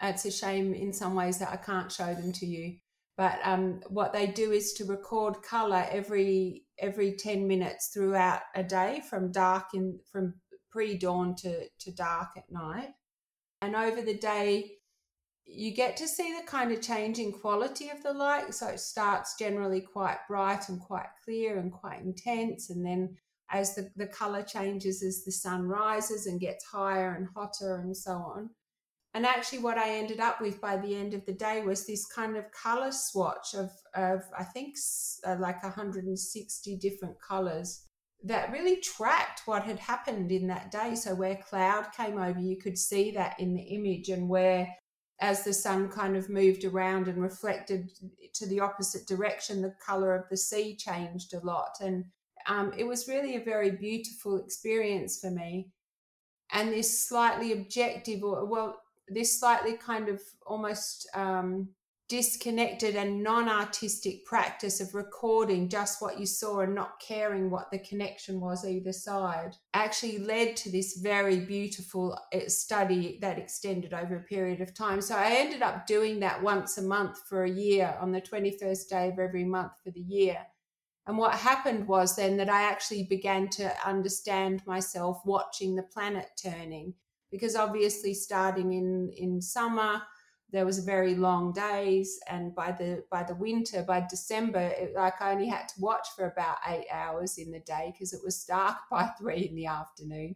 It's 0.00 0.24
a 0.24 0.30
shame 0.30 0.72
in 0.72 0.92
some 0.92 1.16
ways 1.16 1.40
that 1.40 1.50
I 1.50 1.56
can't 1.56 1.90
show 1.90 2.14
them 2.14 2.30
to 2.34 2.46
you. 2.46 2.76
But 3.16 3.40
um, 3.42 3.80
what 3.88 4.12
they 4.12 4.28
do 4.28 4.52
is 4.52 4.72
to 4.74 4.84
record 4.84 5.42
color 5.42 5.84
every 5.90 6.62
every 6.78 7.16
ten 7.16 7.48
minutes 7.48 7.90
throughout 7.92 8.42
a 8.54 8.62
day, 8.62 9.02
from 9.10 9.32
dark 9.32 9.74
in 9.74 9.98
from 10.12 10.34
pre 10.70 10.96
dawn 10.96 11.34
to 11.38 11.66
to 11.80 11.90
dark 11.92 12.28
at 12.36 12.50
night. 12.52 12.90
And 13.60 13.74
over 13.74 14.00
the 14.00 14.16
day, 14.16 14.76
you 15.54 15.74
get 15.74 15.96
to 15.98 16.08
see 16.08 16.34
the 16.34 16.46
kind 16.46 16.72
of 16.72 16.80
changing 16.80 17.32
quality 17.32 17.90
of 17.90 18.02
the 18.02 18.12
light. 18.12 18.54
So 18.54 18.68
it 18.68 18.80
starts 18.80 19.36
generally 19.38 19.80
quite 19.80 20.18
bright 20.28 20.68
and 20.68 20.80
quite 20.80 21.08
clear 21.24 21.58
and 21.58 21.70
quite 21.70 22.02
intense. 22.02 22.70
And 22.70 22.84
then 22.84 23.16
as 23.50 23.74
the, 23.74 23.90
the 23.96 24.06
color 24.06 24.42
changes 24.42 25.02
as 25.02 25.24
the 25.24 25.32
sun 25.32 25.68
rises 25.68 26.26
and 26.26 26.40
gets 26.40 26.64
higher 26.64 27.14
and 27.14 27.28
hotter 27.34 27.76
and 27.76 27.96
so 27.96 28.12
on. 28.12 28.50
And 29.14 29.26
actually, 29.26 29.58
what 29.58 29.76
I 29.76 29.90
ended 29.90 30.20
up 30.20 30.40
with 30.40 30.58
by 30.58 30.78
the 30.78 30.96
end 30.96 31.12
of 31.12 31.26
the 31.26 31.34
day 31.34 31.60
was 31.60 31.86
this 31.86 32.06
kind 32.06 32.34
of 32.34 32.50
color 32.50 32.90
swatch 32.90 33.54
of, 33.54 33.70
of 33.94 34.22
I 34.36 34.42
think, 34.42 34.76
uh, 35.26 35.36
like 35.38 35.62
160 35.62 36.76
different 36.78 37.20
colors 37.20 37.84
that 38.24 38.52
really 38.52 38.76
tracked 38.76 39.42
what 39.46 39.64
had 39.64 39.78
happened 39.78 40.32
in 40.32 40.46
that 40.46 40.70
day. 40.70 40.94
So, 40.94 41.14
where 41.14 41.36
cloud 41.36 41.88
came 41.94 42.16
over, 42.16 42.40
you 42.40 42.56
could 42.56 42.78
see 42.78 43.10
that 43.10 43.38
in 43.38 43.52
the 43.54 43.62
image, 43.62 44.08
and 44.08 44.30
where 44.30 44.68
as 45.22 45.44
the 45.44 45.54
sun 45.54 45.88
kind 45.88 46.16
of 46.16 46.28
moved 46.28 46.64
around 46.64 47.06
and 47.06 47.22
reflected 47.22 47.92
to 48.34 48.44
the 48.46 48.58
opposite 48.58 49.06
direction, 49.06 49.62
the 49.62 49.74
color 49.84 50.16
of 50.16 50.28
the 50.28 50.36
sea 50.36 50.74
changed 50.74 51.32
a 51.32 51.38
lot. 51.46 51.76
And 51.80 52.04
um, 52.48 52.72
it 52.76 52.82
was 52.84 53.06
really 53.06 53.36
a 53.36 53.44
very 53.44 53.70
beautiful 53.70 54.36
experience 54.36 55.20
for 55.20 55.30
me. 55.30 55.68
And 56.50 56.72
this 56.72 57.04
slightly 57.08 57.52
objective, 57.52 58.24
or 58.24 58.44
well, 58.44 58.80
this 59.06 59.38
slightly 59.38 59.74
kind 59.74 60.08
of 60.08 60.20
almost 60.44 61.08
um, 61.14 61.68
disconnected 62.12 62.94
and 62.94 63.22
non 63.22 63.48
artistic 63.48 64.22
practice 64.26 64.82
of 64.82 64.94
recording 64.94 65.66
just 65.66 66.02
what 66.02 66.20
you 66.20 66.26
saw 66.26 66.60
and 66.60 66.74
not 66.74 67.00
caring 67.00 67.50
what 67.50 67.70
the 67.70 67.78
connection 67.78 68.38
was 68.38 68.66
either 68.66 68.92
side 68.92 69.56
actually 69.72 70.18
led 70.18 70.54
to 70.54 70.70
this 70.70 70.98
very 70.98 71.40
beautiful 71.40 72.14
uh, 72.34 72.40
study 72.48 73.18
that 73.22 73.38
extended 73.38 73.94
over 73.94 74.16
a 74.16 74.24
period 74.24 74.60
of 74.60 74.74
time. 74.74 75.00
So 75.00 75.16
I 75.16 75.36
ended 75.38 75.62
up 75.62 75.86
doing 75.86 76.20
that 76.20 76.42
once 76.42 76.76
a 76.76 76.82
month 76.82 77.16
for 77.26 77.44
a 77.44 77.50
year 77.50 77.96
on 77.98 78.12
the 78.12 78.20
21st 78.20 78.90
day 78.90 79.08
of 79.08 79.18
every 79.18 79.44
month 79.44 79.72
for 79.82 79.90
the 79.90 80.00
year. 80.00 80.36
And 81.06 81.16
what 81.16 81.32
happened 81.32 81.88
was 81.88 82.14
then 82.14 82.36
that 82.36 82.50
I 82.50 82.64
actually 82.64 83.04
began 83.04 83.48
to 83.52 83.72
understand 83.88 84.60
myself 84.66 85.22
watching 85.24 85.76
the 85.76 85.82
planet 85.82 86.26
turning 86.36 86.92
because 87.30 87.56
obviously 87.56 88.12
starting 88.12 88.74
in 88.74 89.10
in 89.16 89.40
summer 89.40 90.02
there 90.52 90.66
was 90.66 90.84
very 90.84 91.14
long 91.14 91.52
days 91.52 92.20
and 92.28 92.54
by 92.54 92.70
the 92.72 93.02
by 93.10 93.22
the 93.22 93.34
winter 93.34 93.82
by 93.82 94.04
december 94.08 94.60
it, 94.60 94.92
like 94.94 95.20
i 95.20 95.32
only 95.32 95.48
had 95.48 95.66
to 95.66 95.74
watch 95.80 96.06
for 96.14 96.26
about 96.26 96.58
eight 96.68 96.86
hours 96.92 97.38
in 97.38 97.50
the 97.50 97.60
day 97.60 97.90
because 97.92 98.12
it 98.12 98.20
was 98.22 98.44
dark 98.44 98.76
by 98.90 99.08
three 99.18 99.48
in 99.48 99.54
the 99.54 99.66
afternoon. 99.66 100.34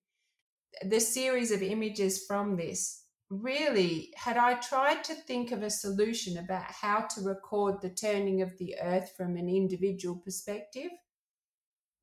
The 0.82 1.00
series 1.00 1.50
of 1.52 1.62
images 1.62 2.25
from 2.26 2.56
this 2.56 3.04
really 3.30 4.12
had 4.16 4.37
i 4.37 4.54
tried 4.54 5.02
to 5.02 5.14
think 5.14 5.50
of 5.50 5.62
a 5.62 5.70
solution 5.70 6.38
about 6.38 6.70
how 6.70 7.00
to 7.00 7.23
record 7.23 7.80
the 7.80 7.90
turning 7.90 8.40
of 8.40 8.56
the 8.58 8.76
earth 8.80 9.12
from 9.16 9.37
an 9.37 9.49
individual 9.49 10.14
perspective 10.14 10.90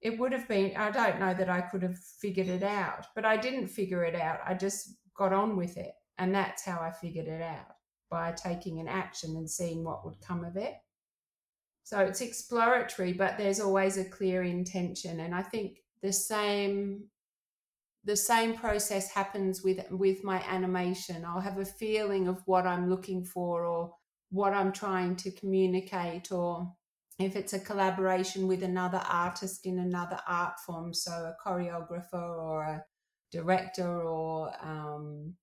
it 0.02 0.20
would 0.20 0.34
have 0.34 0.46
been 0.50 0.76
i 0.76 0.92
don't 0.92 1.22
know 1.22 1.34
that 1.34 1.50
i 1.50 1.62
could 1.62 1.82
have 1.82 1.98
figured 1.98 2.50
it 2.50 2.62
out 2.62 3.06
but 3.16 3.24
i 3.24 3.38
didn't 3.38 3.68
figure 3.68 4.04
it 4.04 4.16
out 4.16 4.40
i 4.46 4.54
just 4.54 4.98
got 5.16 5.32
on 5.32 5.56
with 5.56 5.78
it 5.78 5.94
and 6.18 6.36
that's 6.36 6.66
how 6.66 6.82
i 6.82 6.92
figured 6.92 7.28
it 7.28 7.42
out 7.42 7.74
by 8.14 8.32
taking 8.32 8.80
an 8.80 8.88
action 8.88 9.36
and 9.36 9.50
seeing 9.50 9.84
what 9.84 10.06
would 10.06 10.22
come 10.22 10.46
of 10.46 10.56
it. 10.56 10.76
So 11.82 11.98
it's 11.98 12.22
exploratory, 12.22 13.12
but 13.12 13.40
there's 13.40 13.60
always 13.60 13.98
a 13.98 14.06
clear 14.06 14.44
intention. 14.44 15.20
And 15.20 15.34
I 15.34 15.42
think 15.42 15.80
the 16.04 16.14
same 16.14 17.06
the 18.06 18.16
same 18.16 18.54
process 18.54 19.12
happens 19.12 19.64
with 19.64 19.80
with 19.90 20.24
my 20.24 20.40
animation. 20.48 21.26
I'll 21.26 21.42
have 21.50 21.58
a 21.58 21.66
feeling 21.66 22.28
of 22.28 22.44
what 22.46 22.68
I'm 22.68 22.88
looking 22.88 23.26
for 23.26 23.66
or 23.66 23.96
what 24.30 24.54
I'm 24.54 24.72
trying 24.72 25.16
to 25.24 25.32
communicate 25.32 26.32
or 26.32 26.72
if 27.18 27.36
it's 27.36 27.54
a 27.54 27.60
collaboration 27.60 28.48
with 28.48 28.62
another 28.62 29.02
artist 29.10 29.66
in 29.66 29.80
another 29.80 30.20
art 30.28 30.60
form, 30.60 30.94
so 30.94 31.12
a 31.12 31.36
choreographer 31.44 32.38
or 32.46 32.64
a 32.64 32.84
director 33.32 34.04
or 34.04 34.52
um, 34.62 35.36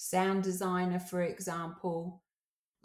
sound 0.00 0.42
designer, 0.42 0.98
for 0.98 1.22
example, 1.22 2.22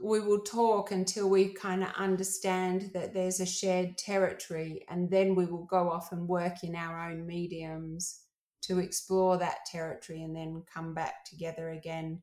we 0.01 0.19
will 0.19 0.41
talk 0.41 0.91
until 0.91 1.29
we 1.29 1.53
kind 1.53 1.81
of 1.81 1.89
understand 1.95 2.91
that 2.93 3.13
there's 3.13 3.39
a 3.39 3.45
shared 3.45 3.97
territory, 3.97 4.83
and 4.89 5.09
then 5.09 5.33
we 5.33 5.45
will 5.45 5.63
go 5.63 5.89
off 5.89 6.11
and 6.11 6.27
work 6.27 6.63
in 6.63 6.75
our 6.75 7.09
own 7.09 7.25
mediums 7.25 8.19
to 8.63 8.79
explore 8.79 9.37
that 9.37 9.65
territory 9.65 10.23
and 10.23 10.35
then 10.35 10.63
come 10.71 10.93
back 10.93 11.23
together 11.23 11.69
again 11.69 12.21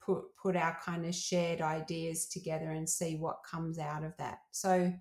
put 0.00 0.24
put 0.42 0.56
our 0.56 0.76
kind 0.84 1.06
of 1.06 1.14
shared 1.14 1.60
ideas 1.60 2.26
together 2.26 2.70
and 2.70 2.88
see 2.88 3.16
what 3.16 3.44
comes 3.48 3.78
out 3.78 4.02
of 4.02 4.16
that. 4.18 4.38
So 4.50 4.92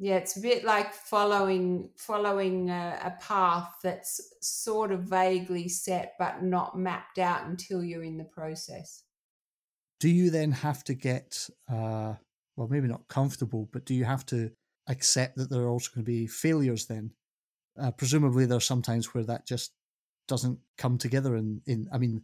yeah 0.00 0.16
it's 0.16 0.36
a 0.36 0.40
bit 0.40 0.64
like 0.64 0.92
following 0.92 1.90
following 1.96 2.70
a, 2.70 2.98
a, 3.04 3.22
path 3.22 3.72
that's 3.82 4.20
sort 4.40 4.90
of 4.90 5.04
vaguely 5.04 5.68
set 5.68 6.14
but 6.18 6.42
not 6.42 6.76
mapped 6.76 7.18
out 7.18 7.46
until 7.46 7.84
you're 7.84 8.02
in 8.02 8.18
the 8.18 8.24
process 8.24 9.04
do 10.00 10.08
you 10.08 10.30
then 10.30 10.50
have 10.50 10.82
to 10.82 10.94
get 10.94 11.48
uh 11.70 12.14
well 12.56 12.68
maybe 12.68 12.88
not 12.88 13.06
comfortable 13.06 13.68
but 13.72 13.84
do 13.84 13.94
you 13.94 14.04
have 14.04 14.26
to 14.26 14.50
accept 14.88 15.36
that 15.36 15.48
there 15.48 15.62
are 15.62 15.68
also 15.68 15.90
going 15.94 16.04
to 16.04 16.10
be 16.10 16.26
failures 16.26 16.86
then 16.86 17.12
uh, 17.80 17.90
presumably 17.92 18.46
there 18.46 18.56
are 18.56 18.60
some 18.60 18.82
times 18.82 19.14
where 19.14 19.24
that 19.24 19.46
just 19.46 19.72
doesn't 20.30 20.58
come 20.78 20.96
together. 20.96 21.34
And 21.34 21.60
in, 21.66 21.88
I 21.92 21.98
mean, 21.98 22.22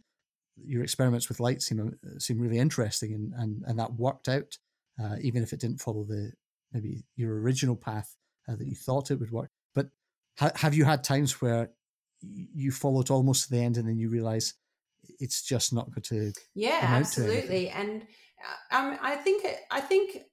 your 0.55 0.81
experiments 0.81 1.29
with 1.29 1.39
light 1.39 1.61
seem 1.61 1.79
uh, 1.79 2.19
seem 2.19 2.39
really 2.39 2.57
interesting, 2.57 3.13
and 3.13 3.33
and 3.35 3.63
and 3.67 3.77
that 3.77 3.93
worked 3.93 4.27
out, 4.27 4.57
uh, 4.99 5.17
even 5.21 5.43
if 5.43 5.53
it 5.53 5.59
didn't 5.59 5.81
follow 5.81 6.03
the 6.03 6.31
maybe 6.71 7.03
your 7.15 7.39
original 7.39 7.75
path 7.75 8.15
uh, 8.47 8.55
that 8.55 8.67
you 8.67 8.75
thought 8.75 9.11
it 9.11 9.19
would 9.19 9.31
work. 9.31 9.49
But 9.73 9.87
ha- 10.37 10.51
have 10.55 10.73
you 10.73 10.85
had 10.85 11.03
times 11.03 11.41
where 11.41 11.71
you 12.21 12.71
followed 12.71 13.09
almost 13.09 13.45
to 13.45 13.51
the 13.51 13.61
end 13.61 13.77
and 13.77 13.87
then 13.87 13.97
you 13.97 14.09
realize 14.09 14.55
it's 15.19 15.43
just 15.43 15.71
not 15.71 15.85
going 15.91 16.01
to 16.01 16.33
yeah 16.55 16.79
absolutely. 16.81 17.69
and 17.69 18.01
uh, 18.71 18.75
um, 18.75 18.97
i 19.01 19.15
think 19.15 19.45
i 19.69 19.79
think 19.79 20.23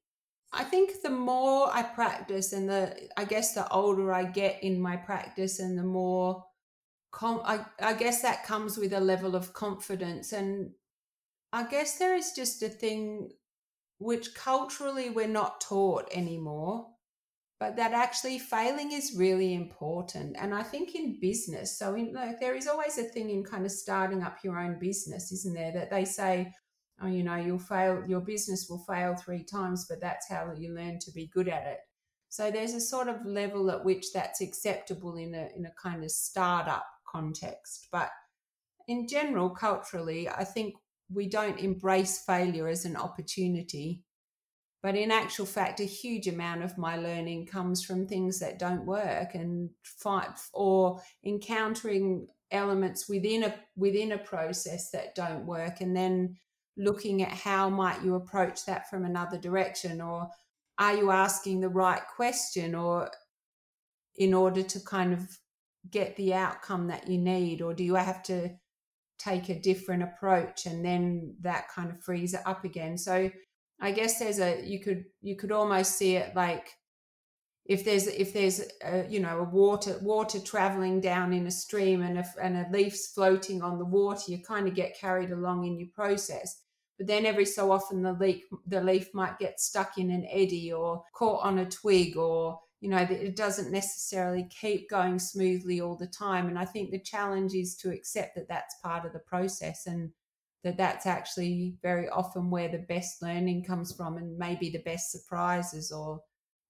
i 0.52 0.64
think 0.64 1.02
the 1.02 1.10
more 1.10 1.68
i 1.72 1.82
practice 1.82 2.54
and 2.54 2.68
the 2.68 2.96
i 3.18 3.24
guess 3.24 3.52
the 3.52 3.68
older 3.68 4.12
i 4.12 4.24
get 4.24 4.62
in 4.64 4.80
my 4.80 4.96
practice 4.96 5.60
and 5.60 5.78
the 5.78 5.82
more 5.82 6.42
com- 7.14 7.42
I, 7.44 7.64
I 7.80 7.94
guess 7.94 8.22
that 8.22 8.44
comes 8.44 8.76
with 8.76 8.92
a 8.92 9.00
level 9.00 9.34
of 9.36 9.52
confidence. 9.54 10.32
And 10.32 10.72
i 11.52 11.62
guess 11.64 11.98
there 11.98 12.14
is 12.14 12.32
just 12.32 12.62
a 12.62 12.68
thing 12.68 13.30
which 13.98 14.34
culturally 14.34 15.10
we're 15.10 15.26
not 15.26 15.60
taught 15.60 16.08
anymore 16.12 16.86
but 17.60 17.76
that 17.76 17.92
actually 17.92 18.38
failing 18.38 18.92
is 18.92 19.14
really 19.16 19.54
important. 19.54 20.36
And 20.38 20.54
I 20.54 20.62
think 20.62 20.94
in 20.94 21.18
business, 21.20 21.78
so 21.78 21.94
in, 21.94 22.12
like, 22.12 22.40
there 22.40 22.54
is 22.54 22.66
always 22.66 22.98
a 22.98 23.04
thing 23.04 23.30
in 23.30 23.44
kind 23.44 23.64
of 23.64 23.70
starting 23.70 24.22
up 24.22 24.38
your 24.42 24.58
own 24.58 24.78
business, 24.78 25.30
isn't 25.32 25.54
there? 25.54 25.72
That 25.72 25.90
they 25.90 26.04
say, 26.04 26.52
oh, 27.00 27.06
you 27.06 27.22
know, 27.22 27.36
you'll 27.36 27.58
fail, 27.58 28.04
your 28.06 28.20
business 28.20 28.66
will 28.68 28.84
fail 28.86 29.14
three 29.14 29.44
times, 29.44 29.86
but 29.88 30.00
that's 30.00 30.28
how 30.28 30.52
you 30.54 30.74
learn 30.74 30.98
to 31.00 31.12
be 31.12 31.28
good 31.32 31.48
at 31.48 31.66
it. 31.66 31.78
So 32.28 32.50
there's 32.50 32.74
a 32.74 32.80
sort 32.80 33.08
of 33.08 33.24
level 33.24 33.70
at 33.70 33.84
which 33.84 34.12
that's 34.12 34.40
acceptable 34.40 35.16
in 35.16 35.34
a 35.34 35.48
in 35.56 35.66
a 35.66 35.72
kind 35.80 36.02
of 36.02 36.10
startup 36.10 36.84
context. 37.08 37.88
But 37.92 38.10
in 38.88 39.06
general, 39.06 39.50
culturally, 39.50 40.28
I 40.28 40.42
think 40.42 40.74
we 41.14 41.28
don't 41.28 41.60
embrace 41.60 42.22
failure 42.24 42.68
as 42.68 42.84
an 42.84 42.96
opportunity 42.96 44.02
but 44.84 44.96
in 44.96 45.10
actual 45.10 45.46
fact, 45.46 45.80
a 45.80 45.84
huge 45.84 46.28
amount 46.28 46.62
of 46.62 46.76
my 46.76 46.98
learning 46.98 47.46
comes 47.46 47.82
from 47.82 48.06
things 48.06 48.38
that 48.40 48.58
don't 48.58 48.84
work 48.84 49.34
and 49.34 49.70
fight 49.82 50.28
or 50.52 51.00
encountering 51.24 52.26
elements 52.50 53.08
within 53.08 53.44
a 53.44 53.54
within 53.76 54.12
a 54.12 54.18
process 54.18 54.90
that 54.90 55.14
don't 55.14 55.46
work 55.46 55.80
and 55.80 55.96
then 55.96 56.36
looking 56.76 57.22
at 57.22 57.32
how 57.32 57.70
might 57.70 58.04
you 58.04 58.14
approach 58.14 58.66
that 58.66 58.90
from 58.90 59.06
another 59.06 59.38
direction 59.38 60.02
or 60.02 60.28
are 60.78 60.94
you 60.94 61.10
asking 61.10 61.60
the 61.60 61.68
right 61.68 62.02
question 62.14 62.74
or 62.74 63.10
in 64.16 64.34
order 64.34 64.62
to 64.62 64.78
kind 64.80 65.14
of 65.14 65.38
get 65.90 66.14
the 66.16 66.34
outcome 66.34 66.88
that 66.88 67.08
you 67.08 67.16
need 67.16 67.62
or 67.62 67.72
do 67.72 67.82
you 67.82 67.94
have 67.94 68.22
to 68.22 68.50
take 69.24 69.48
a 69.48 69.60
different 69.60 70.02
approach 70.02 70.66
and 70.66 70.84
then 70.84 71.34
that 71.40 71.68
kind 71.74 71.90
of 71.90 72.02
frees 72.02 72.34
it 72.34 72.40
up 72.44 72.64
again. 72.64 72.98
So 72.98 73.30
I 73.80 73.90
guess 73.90 74.18
there's 74.18 74.40
a 74.40 74.62
you 74.64 74.80
could 74.80 75.04
you 75.20 75.36
could 75.36 75.52
almost 75.52 75.96
see 75.96 76.16
it 76.16 76.34
like 76.34 76.70
if 77.66 77.84
there's 77.84 78.06
if 78.06 78.32
there's 78.32 78.60
a, 78.84 79.06
you 79.08 79.20
know 79.20 79.38
a 79.38 79.44
water 79.44 79.98
water 80.02 80.38
traveling 80.38 81.00
down 81.00 81.32
in 81.32 81.46
a 81.46 81.50
stream 81.50 82.02
and 82.02 82.18
a, 82.18 82.24
and 82.42 82.56
a 82.56 82.66
leaf's 82.70 83.08
floating 83.08 83.62
on 83.62 83.78
the 83.78 83.84
water 83.84 84.30
you 84.30 84.42
kind 84.42 84.68
of 84.68 84.74
get 84.74 84.98
carried 84.98 85.30
along 85.30 85.64
in 85.64 85.78
your 85.78 85.88
process. 85.94 86.60
But 86.98 87.08
then 87.08 87.26
every 87.26 87.46
so 87.46 87.72
often 87.72 88.02
the 88.02 88.12
leaf 88.12 88.44
the 88.66 88.80
leaf 88.80 89.08
might 89.14 89.38
get 89.38 89.60
stuck 89.60 89.98
in 89.98 90.10
an 90.10 90.26
eddy 90.30 90.72
or 90.72 91.02
caught 91.14 91.44
on 91.44 91.58
a 91.58 91.68
twig 91.68 92.16
or 92.16 92.60
you 92.84 92.90
know 92.90 92.98
it 92.98 93.34
doesn't 93.34 93.72
necessarily 93.72 94.46
keep 94.50 94.90
going 94.90 95.18
smoothly 95.18 95.80
all 95.80 95.96
the 95.96 96.06
time. 96.06 96.48
And 96.48 96.58
i 96.58 96.66
think 96.66 96.90
the 96.90 96.98
challenge 96.98 97.54
is 97.54 97.76
to 97.76 97.90
accept 97.90 98.34
that 98.34 98.46
that's 98.46 98.76
part 98.82 99.06
of 99.06 99.14
the 99.14 99.20
process 99.20 99.86
and 99.86 100.10
that 100.64 100.76
that's 100.76 101.06
actually 101.06 101.76
very 101.82 102.10
often 102.10 102.50
where 102.50 102.68
the 102.68 102.84
best 102.86 103.22
learning 103.22 103.64
comes 103.64 103.94
from 103.96 104.18
and 104.18 104.36
maybe 104.36 104.68
the 104.68 104.82
best 104.90 105.10
surprises 105.10 105.90
or 105.92 106.20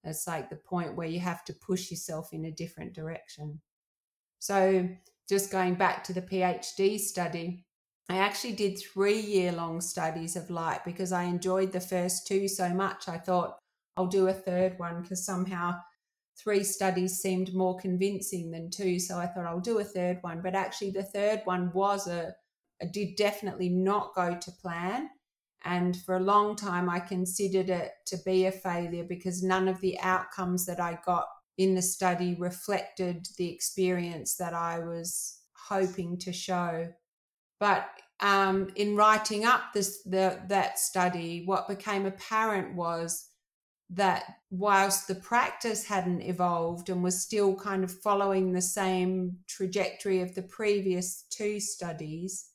it's 0.05 0.25
like 0.25 0.49
the 0.49 0.55
point 0.55 0.95
where 0.95 1.07
you 1.07 1.19
have 1.19 1.43
to 1.45 1.53
push 1.53 1.91
yourself 1.91 2.31
in 2.31 2.45
a 2.45 2.51
different 2.51 2.93
direction. 2.93 3.59
So 4.39 4.87
just 5.27 5.51
going 5.51 5.75
back 5.75 6.03
to 6.03 6.13
the 6.13 6.21
phd 6.21 6.99
study 6.99 7.65
i 8.09 8.17
actually 8.17 8.53
did 8.53 8.77
three 8.77 9.19
year 9.19 9.51
long 9.51 9.81
studies 9.81 10.35
of 10.35 10.49
light 10.49 10.85
because 10.85 11.11
i 11.11 11.23
enjoyed 11.23 11.71
the 11.71 11.79
first 11.79 12.27
two 12.27 12.47
so 12.47 12.69
much 12.69 13.09
i 13.09 13.17
thought 13.17 13.57
i'll 13.97 14.05
do 14.05 14.27
a 14.27 14.33
third 14.33 14.77
one 14.77 15.01
because 15.01 15.25
somehow 15.25 15.73
three 16.37 16.63
studies 16.63 17.17
seemed 17.19 17.53
more 17.53 17.77
convincing 17.77 18.51
than 18.51 18.69
two 18.69 18.99
so 18.99 19.17
i 19.17 19.25
thought 19.25 19.45
i'll 19.45 19.59
do 19.59 19.79
a 19.79 19.83
third 19.83 20.17
one 20.21 20.41
but 20.41 20.55
actually 20.55 20.91
the 20.91 21.03
third 21.03 21.41
one 21.45 21.71
was 21.73 22.07
a 22.07 22.35
did 22.91 23.15
definitely 23.15 23.69
not 23.69 24.15
go 24.15 24.35
to 24.35 24.51
plan. 24.51 25.09
And 25.63 25.95
for 26.01 26.17
a 26.17 26.23
long 26.23 26.55
time, 26.55 26.89
I 26.89 26.99
considered 26.99 27.69
it 27.69 27.91
to 28.07 28.17
be 28.25 28.45
a 28.45 28.51
failure 28.51 29.03
because 29.03 29.41
none 29.41 29.67
of 29.67 29.81
the 29.81 29.99
outcomes 29.99 30.65
that 30.65 30.79
I 30.79 30.99
got 31.05 31.25
in 31.57 31.73
the 31.73 31.81
study 31.81 32.35
reflected 32.35 33.27
the 33.37 33.51
experience 33.51 34.35
that 34.35 34.53
I 34.53 34.79
was 34.79 35.39
hoping 35.53 36.17
to 36.19 36.33
show. 36.33 36.89
But 37.59 37.89
um, 38.19 38.69
in 38.75 38.95
writing 38.95 39.45
up 39.45 39.73
this 39.73 40.03
the, 40.03 40.39
that 40.49 40.77
study, 40.77 41.43
what 41.45 41.67
became 41.67 42.05
apparent 42.05 42.75
was 42.75 43.29
that 43.89 44.23
whilst 44.49 45.07
the 45.07 45.15
practice 45.15 45.85
hadn't 45.85 46.21
evolved 46.21 46.89
and 46.89 47.03
was 47.03 47.21
still 47.21 47.55
kind 47.55 47.83
of 47.83 48.01
following 48.01 48.51
the 48.51 48.61
same 48.61 49.37
trajectory 49.47 50.21
of 50.21 50.33
the 50.33 50.41
previous 50.41 51.25
two 51.29 51.59
studies, 51.59 52.49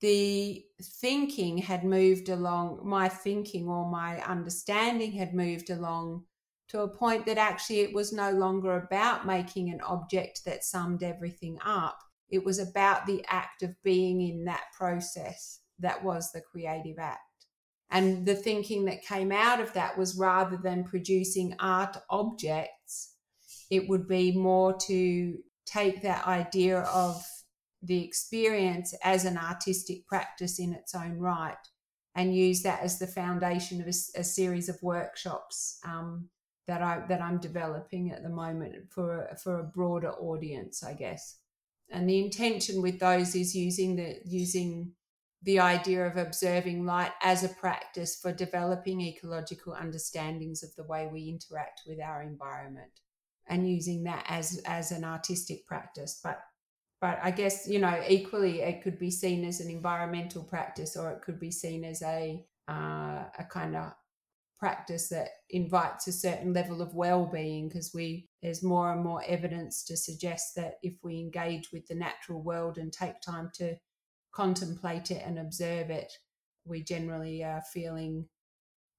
the 0.00 0.64
thinking 1.00 1.58
had 1.58 1.82
moved 1.82 2.28
along, 2.28 2.80
my 2.84 3.08
thinking 3.08 3.68
or 3.68 3.90
my 3.90 4.22
understanding 4.22 5.12
had 5.12 5.34
moved 5.34 5.70
along 5.70 6.24
to 6.68 6.80
a 6.80 6.88
point 6.88 7.26
that 7.26 7.38
actually 7.38 7.80
it 7.80 7.94
was 7.94 8.12
no 8.12 8.30
longer 8.30 8.76
about 8.76 9.26
making 9.26 9.70
an 9.70 9.80
object 9.80 10.44
that 10.44 10.64
summed 10.64 11.02
everything 11.02 11.58
up. 11.64 11.98
It 12.28 12.44
was 12.44 12.58
about 12.58 13.06
the 13.06 13.24
act 13.28 13.62
of 13.62 13.82
being 13.82 14.20
in 14.20 14.44
that 14.44 14.64
process 14.76 15.60
that 15.78 16.02
was 16.02 16.32
the 16.32 16.40
creative 16.40 16.98
act. 16.98 17.20
And 17.94 18.26
the 18.26 18.34
thinking 18.34 18.86
that 18.86 19.06
came 19.06 19.30
out 19.30 19.60
of 19.60 19.72
that 19.74 19.96
was 19.96 20.18
rather 20.18 20.56
than 20.56 20.82
producing 20.82 21.54
art 21.60 21.96
objects, 22.10 23.14
it 23.70 23.88
would 23.88 24.08
be 24.08 24.36
more 24.36 24.76
to 24.88 25.38
take 25.64 26.02
that 26.02 26.26
idea 26.26 26.80
of 26.80 27.24
the 27.82 28.04
experience 28.04 28.94
as 29.04 29.24
an 29.24 29.38
artistic 29.38 30.08
practice 30.08 30.58
in 30.58 30.72
its 30.72 30.92
own 30.92 31.18
right 31.18 31.54
and 32.16 32.34
use 32.34 32.62
that 32.62 32.82
as 32.82 32.98
the 32.98 33.06
foundation 33.06 33.80
of 33.80 33.86
a, 33.86 34.20
a 34.20 34.24
series 34.24 34.68
of 34.68 34.82
workshops 34.82 35.78
um, 35.86 36.28
that 36.66 36.82
I 36.82 37.04
that 37.08 37.22
I'm 37.22 37.38
developing 37.38 38.10
at 38.10 38.24
the 38.24 38.28
moment 38.28 38.74
for 38.90 39.28
for 39.40 39.60
a 39.60 39.64
broader 39.64 40.12
audience, 40.12 40.82
I 40.82 40.94
guess. 40.94 41.38
And 41.90 42.08
the 42.08 42.24
intention 42.24 42.82
with 42.82 42.98
those 42.98 43.36
is 43.36 43.54
using 43.54 43.96
the 43.96 44.16
using 44.24 44.92
the 45.44 45.60
idea 45.60 46.06
of 46.06 46.16
observing 46.16 46.86
light 46.86 47.12
as 47.22 47.44
a 47.44 47.48
practice 47.48 48.18
for 48.20 48.32
developing 48.32 49.00
ecological 49.00 49.74
understandings 49.74 50.62
of 50.62 50.74
the 50.76 50.84
way 50.84 51.08
we 51.12 51.28
interact 51.28 51.82
with 51.86 52.00
our 52.00 52.22
environment 52.22 53.00
and 53.46 53.70
using 53.70 54.04
that 54.04 54.24
as 54.28 54.60
as 54.64 54.90
an 54.90 55.04
artistic 55.04 55.66
practice. 55.66 56.20
But 56.22 56.40
but 57.00 57.18
I 57.22 57.30
guess 57.30 57.68
you 57.68 57.78
know 57.78 58.02
equally 58.08 58.62
it 58.62 58.82
could 58.82 58.98
be 58.98 59.10
seen 59.10 59.44
as 59.44 59.60
an 59.60 59.70
environmental 59.70 60.42
practice 60.42 60.96
or 60.96 61.10
it 61.12 61.22
could 61.22 61.38
be 61.38 61.50
seen 61.50 61.84
as 61.84 62.00
a 62.02 62.42
uh, 62.68 63.24
a 63.38 63.44
kind 63.50 63.76
of 63.76 63.92
practice 64.58 65.10
that 65.10 65.28
invites 65.50 66.06
a 66.06 66.12
certain 66.12 66.54
level 66.54 66.80
of 66.80 66.94
well-being 66.94 67.68
because 67.68 67.92
we 67.92 68.30
there's 68.40 68.62
more 68.62 68.92
and 68.92 69.04
more 69.04 69.22
evidence 69.26 69.84
to 69.84 69.94
suggest 69.94 70.54
that 70.56 70.78
if 70.82 70.94
we 71.02 71.18
engage 71.18 71.70
with 71.70 71.86
the 71.86 71.94
natural 71.94 72.40
world 72.40 72.78
and 72.78 72.90
take 72.90 73.20
time 73.20 73.50
to 73.52 73.76
contemplate 74.34 75.10
it 75.10 75.22
and 75.24 75.38
observe 75.38 75.90
it 75.90 76.12
we 76.64 76.82
generally 76.82 77.44
are 77.44 77.62
feeling 77.72 78.26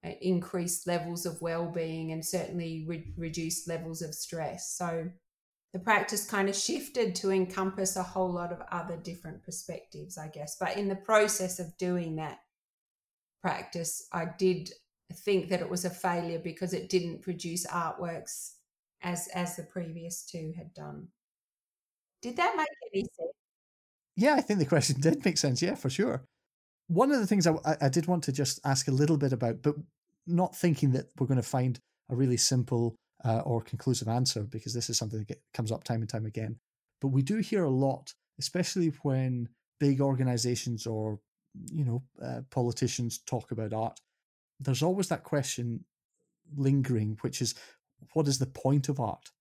uh, 0.06 0.12
increased 0.22 0.88
levels 0.88 1.26
of 1.26 1.42
well-being 1.42 2.12
and 2.12 2.24
certainly 2.24 2.86
re- 2.88 3.14
reduced 3.18 3.68
levels 3.68 4.02
of 4.02 4.14
stress 4.14 4.76
so 4.78 5.10
the 5.76 5.80
practice 5.80 6.24
kind 6.24 6.48
of 6.48 6.56
shifted 6.56 7.16
to 7.16 7.32
encompass 7.32 7.98
a 7.98 8.02
whole 8.02 8.32
lot 8.32 8.54
of 8.54 8.62
other 8.72 8.96
different 8.96 9.44
perspectives, 9.44 10.18
I 10.18 10.30
guess. 10.30 10.56
But 10.58 10.78
in 10.78 10.88
the 10.88 10.96
process 10.96 11.60
of 11.60 11.78
doing 11.78 12.16
that 12.16 12.38
practice, 13.42 14.08
I 14.14 14.28
did 14.38 14.70
think 15.12 15.50
that 15.50 15.60
it 15.60 15.70
was 15.70 15.84
a 15.84 15.90
failure 15.90 16.40
because 16.40 16.74
it 16.74 16.88
didn't 16.88 17.24
produce 17.24 17.68
artworks 17.68 18.54
as 19.04 19.28
as 19.36 19.58
the 19.58 19.64
previous 19.64 20.24
two 20.24 20.54
had 20.56 20.74
done. 20.74 21.10
Did 22.22 22.38
that 22.38 22.56
make 22.56 22.70
any 22.94 23.02
sense? 23.02 23.35
Yeah, 24.16 24.36
I 24.36 24.42
think 24.42 24.60
the 24.60 24.66
question 24.66 25.00
did 25.02 25.24
make 25.26 25.38
sense. 25.38 25.62
Yeah, 25.62 25.76
for 25.76 25.90
sure. 25.90 26.24
One 26.88 27.12
of 27.12 27.20
the 27.20 27.28
things 27.28 27.48
I, 27.48 27.56
I 27.82 27.90
did 27.90 28.06
want 28.06 28.24
to 28.26 28.32
just 28.32 28.60
ask 28.64 28.88
a 28.88 28.92
little 28.92 29.18
bit 29.18 29.34
about, 29.34 29.62
but 29.62 29.76
not 30.28 30.56
thinking 30.56 30.92
that 30.92 31.08
we're 31.18 31.28
going 31.28 31.38
to 31.38 31.44
find 31.44 31.80
a 32.10 32.16
really 32.16 32.38
simple 32.38 32.96
uh, 33.24 33.40
or 33.40 33.62
conclusive 33.62 34.08
answer 34.08 34.44
because 34.44 34.74
this 34.74 34.90
is 34.90 34.98
something 34.98 35.26
that 35.28 35.40
comes 35.54 35.72
up 35.72 35.84
time 35.84 36.02
and 36.02 36.10
time 36.10 36.26
again. 36.26 36.58
But 37.02 37.10
we 37.10 37.24
do 37.24 37.38
hear 37.38 37.64
a 37.64 37.70
lot, 37.70 38.14
especially 38.40 38.94
when 39.02 39.50
big 39.80 40.00
organizations 40.00 40.86
or 40.86 41.20
you 41.72 41.86
know 41.86 42.04
uh, 42.24 42.42
politicians 42.52 43.20
talk 43.26 43.52
about 43.52 43.74
art. 43.74 44.00
There's 44.60 44.84
always 44.84 45.10
that 45.10 45.24
question 45.24 45.84
lingering, 46.56 47.18
which 47.22 47.42
is, 47.42 47.56
what 48.14 48.28
is 48.28 48.40
the 48.40 48.46
point 48.46 48.90
of 48.90 49.00
art? 49.00 49.32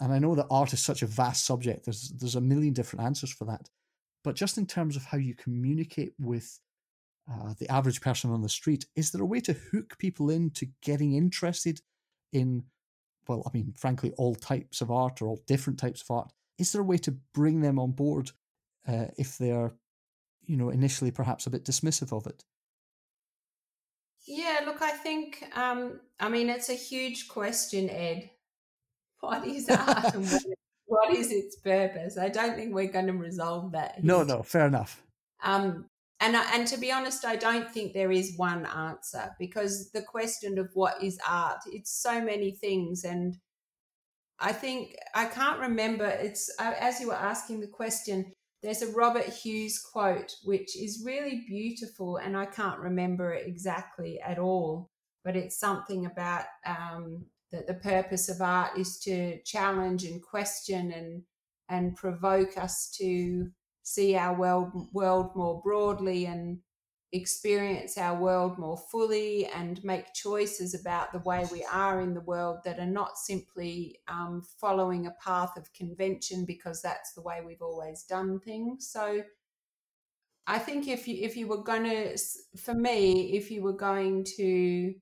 And 0.00 0.12
I 0.12 0.18
know 0.18 0.34
that 0.34 0.46
art 0.50 0.72
is 0.72 0.80
such 0.80 1.02
a 1.02 1.06
vast 1.06 1.44
subject. 1.44 1.84
There's 1.84 2.10
there's 2.18 2.34
a 2.36 2.40
million 2.40 2.72
different 2.72 3.04
answers 3.04 3.32
for 3.32 3.44
that. 3.46 3.68
But 4.24 4.34
just 4.34 4.58
in 4.58 4.66
terms 4.66 4.96
of 4.96 5.04
how 5.04 5.18
you 5.18 5.34
communicate 5.34 6.14
with 6.18 6.58
uh, 7.30 7.54
the 7.58 7.70
average 7.70 8.00
person 8.00 8.30
on 8.30 8.42
the 8.42 8.48
street, 8.48 8.86
is 8.96 9.12
there 9.12 9.22
a 9.22 9.26
way 9.26 9.40
to 9.40 9.52
hook 9.52 9.98
people 9.98 10.30
into 10.30 10.66
getting 10.82 11.14
interested 11.14 11.80
in, 12.32 12.64
well, 13.28 13.42
I 13.46 13.50
mean, 13.56 13.74
frankly, 13.76 14.12
all 14.16 14.34
types 14.34 14.80
of 14.80 14.90
art 14.90 15.20
or 15.20 15.28
all 15.28 15.42
different 15.46 15.78
types 15.78 16.02
of 16.02 16.10
art? 16.10 16.32
Is 16.58 16.72
there 16.72 16.80
a 16.80 16.84
way 16.84 16.98
to 16.98 17.16
bring 17.34 17.60
them 17.60 17.78
on 17.78 17.92
board 17.92 18.30
uh, 18.88 19.06
if 19.18 19.36
they're, 19.36 19.72
you 20.46 20.56
know, 20.56 20.70
initially 20.70 21.10
perhaps 21.10 21.46
a 21.46 21.50
bit 21.50 21.64
dismissive 21.64 22.16
of 22.16 22.26
it? 22.26 22.44
Yeah, 24.26 24.60
look, 24.64 24.80
I 24.80 24.92
think, 24.92 25.44
um, 25.54 26.00
I 26.18 26.30
mean, 26.30 26.48
it's 26.48 26.70
a 26.70 26.74
huge 26.74 27.28
question, 27.28 27.90
Ed. 27.90 28.30
What 29.20 29.46
is 29.46 29.68
art 29.70 30.14
and 30.14 30.26
what, 30.26 30.42
what 30.94 31.14
is 31.14 31.32
its 31.32 31.56
purpose? 31.56 32.16
I 32.16 32.28
don't 32.28 32.54
think 32.54 32.72
we're 32.72 32.92
going 32.92 33.08
to 33.08 33.12
resolve 33.12 33.72
that. 33.72 33.96
Here. 33.96 34.04
No, 34.04 34.22
no, 34.22 34.42
fair 34.42 34.66
enough. 34.66 35.02
Um, 35.42 35.86
and 36.20 36.36
and 36.36 36.66
to 36.68 36.78
be 36.78 36.92
honest, 36.92 37.24
I 37.24 37.36
don't 37.36 37.70
think 37.70 37.92
there 37.92 38.12
is 38.12 38.36
one 38.36 38.64
answer 38.66 39.34
because 39.38 39.90
the 39.90 40.02
question 40.02 40.58
of 40.58 40.70
what 40.74 41.02
is 41.02 41.18
art, 41.28 41.58
it's 41.66 41.90
so 41.90 42.22
many 42.22 42.52
things, 42.52 43.04
and 43.04 43.36
I 44.38 44.52
think 44.52 44.94
I 45.14 45.26
can't 45.26 45.60
remember. 45.60 46.06
It's 46.06 46.50
uh, 46.58 46.74
as 46.78 47.00
you 47.00 47.08
were 47.08 47.14
asking 47.14 47.60
the 47.60 47.66
question. 47.66 48.32
There's 48.62 48.80
a 48.80 48.92
Robert 48.92 49.26
Hughes 49.26 49.78
quote 49.78 50.32
which 50.44 50.74
is 50.74 51.02
really 51.04 51.44
beautiful, 51.46 52.16
and 52.16 52.34
I 52.34 52.46
can't 52.46 52.80
remember 52.80 53.34
it 53.34 53.46
exactly 53.46 54.18
at 54.20 54.38
all, 54.38 54.88
but 55.22 55.36
it's 55.36 55.58
something 55.58 56.06
about 56.06 56.46
um, 56.64 57.26
that 57.54 57.66
the 57.66 57.74
purpose 57.74 58.28
of 58.28 58.42
art 58.42 58.76
is 58.76 58.98
to 58.98 59.40
challenge 59.44 60.04
and 60.04 60.20
question 60.22 60.92
and 60.92 61.22
and 61.70 61.96
provoke 61.96 62.58
us 62.58 62.94
to 62.98 63.48
see 63.82 64.16
our 64.16 64.34
world 64.38 64.72
world 64.92 65.30
more 65.34 65.62
broadly 65.62 66.26
and 66.26 66.58
experience 67.12 67.96
our 67.96 68.20
world 68.20 68.58
more 68.58 68.76
fully 68.90 69.46
and 69.46 69.82
make 69.84 70.12
choices 70.14 70.74
about 70.74 71.12
the 71.12 71.20
way 71.20 71.46
we 71.52 71.64
are 71.72 72.00
in 72.00 72.12
the 72.12 72.20
world 72.22 72.58
that 72.64 72.80
are 72.80 72.86
not 72.86 73.16
simply 73.16 73.96
um, 74.08 74.42
following 74.60 75.06
a 75.06 75.14
path 75.24 75.56
of 75.56 75.72
convention 75.72 76.44
because 76.44 76.82
that's 76.82 77.12
the 77.12 77.22
way 77.22 77.40
we've 77.46 77.62
always 77.62 78.02
done 78.02 78.40
things. 78.40 78.90
So 78.90 79.22
I 80.48 80.58
think 80.58 80.88
if 80.88 81.06
you 81.06 81.24
if 81.24 81.36
you 81.36 81.46
were 81.46 81.62
going 81.62 81.84
to, 81.84 82.18
for 82.58 82.74
me, 82.74 83.36
if 83.36 83.48
you 83.50 83.62
were 83.62 83.76
going 83.76 84.26
to 84.36 84.94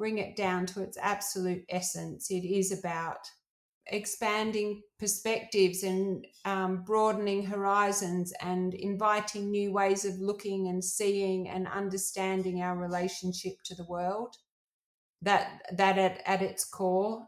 bring 0.00 0.16
it 0.16 0.34
down 0.34 0.64
to 0.64 0.82
its 0.82 0.96
absolute 0.96 1.62
essence, 1.68 2.30
it 2.30 2.42
is 2.42 2.72
about 2.72 3.18
expanding 3.88 4.80
perspectives 4.98 5.82
and 5.82 6.26
um, 6.46 6.82
broadening 6.84 7.44
horizons 7.44 8.32
and 8.40 8.72
inviting 8.72 9.50
new 9.50 9.70
ways 9.70 10.06
of 10.06 10.14
looking 10.18 10.68
and 10.68 10.82
seeing 10.82 11.50
and 11.50 11.68
understanding 11.68 12.62
our 12.62 12.78
relationship 12.78 13.52
to 13.62 13.74
the 13.74 13.84
world. 13.84 14.34
That 15.20 15.60
that 15.76 15.98
at, 15.98 16.22
at 16.24 16.40
its 16.40 16.64
core, 16.64 17.26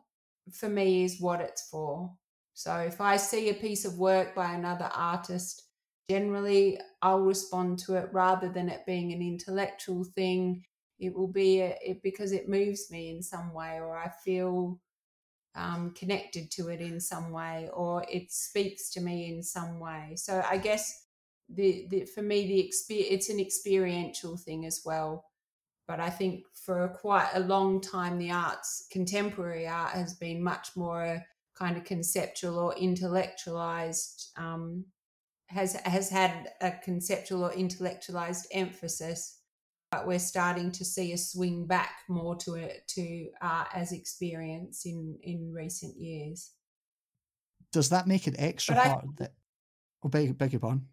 for 0.50 0.70
me, 0.70 1.04
is 1.04 1.20
what 1.20 1.42
it's 1.42 1.68
for. 1.68 2.10
So 2.54 2.74
if 2.76 3.02
I 3.02 3.18
see 3.18 3.50
a 3.50 3.54
piece 3.54 3.84
of 3.84 3.98
work 3.98 4.34
by 4.34 4.54
another 4.54 4.88
artist, 4.94 5.62
generally 6.08 6.78
I'll 7.02 7.20
respond 7.20 7.80
to 7.80 7.96
it 7.96 8.08
rather 8.12 8.48
than 8.48 8.70
it 8.70 8.86
being 8.86 9.12
an 9.12 9.20
intellectual 9.20 10.04
thing 10.16 10.64
it 10.98 11.14
will 11.14 11.28
be 11.28 11.60
a, 11.60 11.76
it, 11.84 12.02
because 12.02 12.32
it 12.32 12.48
moves 12.48 12.90
me 12.90 13.10
in 13.10 13.22
some 13.22 13.52
way 13.52 13.78
or 13.80 13.96
i 13.96 14.10
feel 14.24 14.80
um, 15.54 15.92
connected 15.94 16.50
to 16.52 16.68
it 16.68 16.80
in 16.80 17.00
some 17.00 17.30
way 17.30 17.68
or 17.72 18.04
it 18.10 18.32
speaks 18.32 18.90
to 18.90 19.00
me 19.00 19.28
in 19.32 19.42
some 19.42 19.78
way. 19.78 20.14
So 20.16 20.42
i 20.48 20.56
guess 20.56 21.06
the, 21.48 21.86
the 21.90 22.04
for 22.06 22.22
me 22.22 22.46
the 22.46 22.60
experience 22.60 23.08
it's 23.10 23.28
an 23.28 23.40
experiential 23.40 24.36
thing 24.36 24.64
as 24.64 24.82
well. 24.84 25.24
But 25.86 26.00
i 26.00 26.10
think 26.10 26.44
for 26.54 26.88
quite 26.88 27.30
a 27.34 27.40
long 27.40 27.80
time 27.80 28.18
the 28.18 28.30
arts 28.30 28.86
contemporary 28.90 29.66
art 29.66 29.92
has 29.92 30.14
been 30.14 30.42
much 30.42 30.70
more 30.76 31.22
kind 31.54 31.76
of 31.76 31.84
conceptual 31.84 32.58
or 32.58 32.74
intellectualized 32.74 34.30
um, 34.36 34.86
has 35.46 35.74
has 35.84 36.08
had 36.08 36.48
a 36.62 36.70
conceptual 36.70 37.44
or 37.44 37.52
intellectualized 37.52 38.46
emphasis 38.52 39.40
but 39.92 40.06
we're 40.06 40.18
starting 40.18 40.72
to 40.72 40.84
see 40.86 41.12
a 41.12 41.18
swing 41.18 41.66
back 41.66 41.98
more 42.08 42.34
to 42.34 42.54
it 42.54 42.82
to 42.88 43.28
art 43.42 43.68
as 43.74 43.92
experience 43.92 44.86
in 44.86 45.18
in 45.22 45.52
recent 45.52 45.96
years. 45.96 46.50
Does 47.72 47.90
that 47.90 48.08
make 48.08 48.26
it 48.26 48.34
extra 48.38 48.74
but 48.74 48.86
hard? 48.86 49.04
I, 49.04 49.08
that, 49.18 49.32
oh, 50.02 50.08
beg, 50.08 50.36
beg 50.36 50.52
your 50.52 50.60
pardon. 50.60 50.88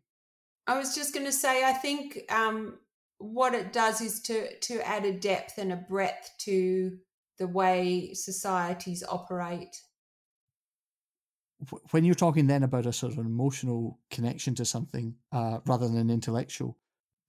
I 0.68 0.78
was 0.78 0.94
just 0.94 1.14
going 1.14 1.26
to 1.26 1.32
say, 1.32 1.66
I 1.66 1.74
think 1.74 2.20
um, 2.30 2.78
what 3.18 3.54
it 3.54 3.74
does 3.74 4.02
is 4.02 4.22
to 4.24 4.58
to 4.60 4.86
add 4.88 5.06
a 5.06 5.14
depth 5.14 5.58
and 5.58 5.72
a 5.72 5.78
breadth 5.78 6.32
to 6.40 6.98
the 7.38 7.48
way 7.48 8.14
societies 8.14 9.02
operate. 9.08 9.82
When 11.92 12.04
you're 12.04 12.16
talking 12.16 12.48
then 12.48 12.64
about 12.64 12.86
a 12.86 12.94
sort 12.94 13.14
of 13.14 13.20
emotional 13.20 14.00
connection 14.12 14.56
to 14.56 14.66
something 14.66 15.16
uh, 15.32 15.60
rather 15.66 15.88
than 15.88 15.98
an 15.98 16.10
intellectual, 16.10 16.78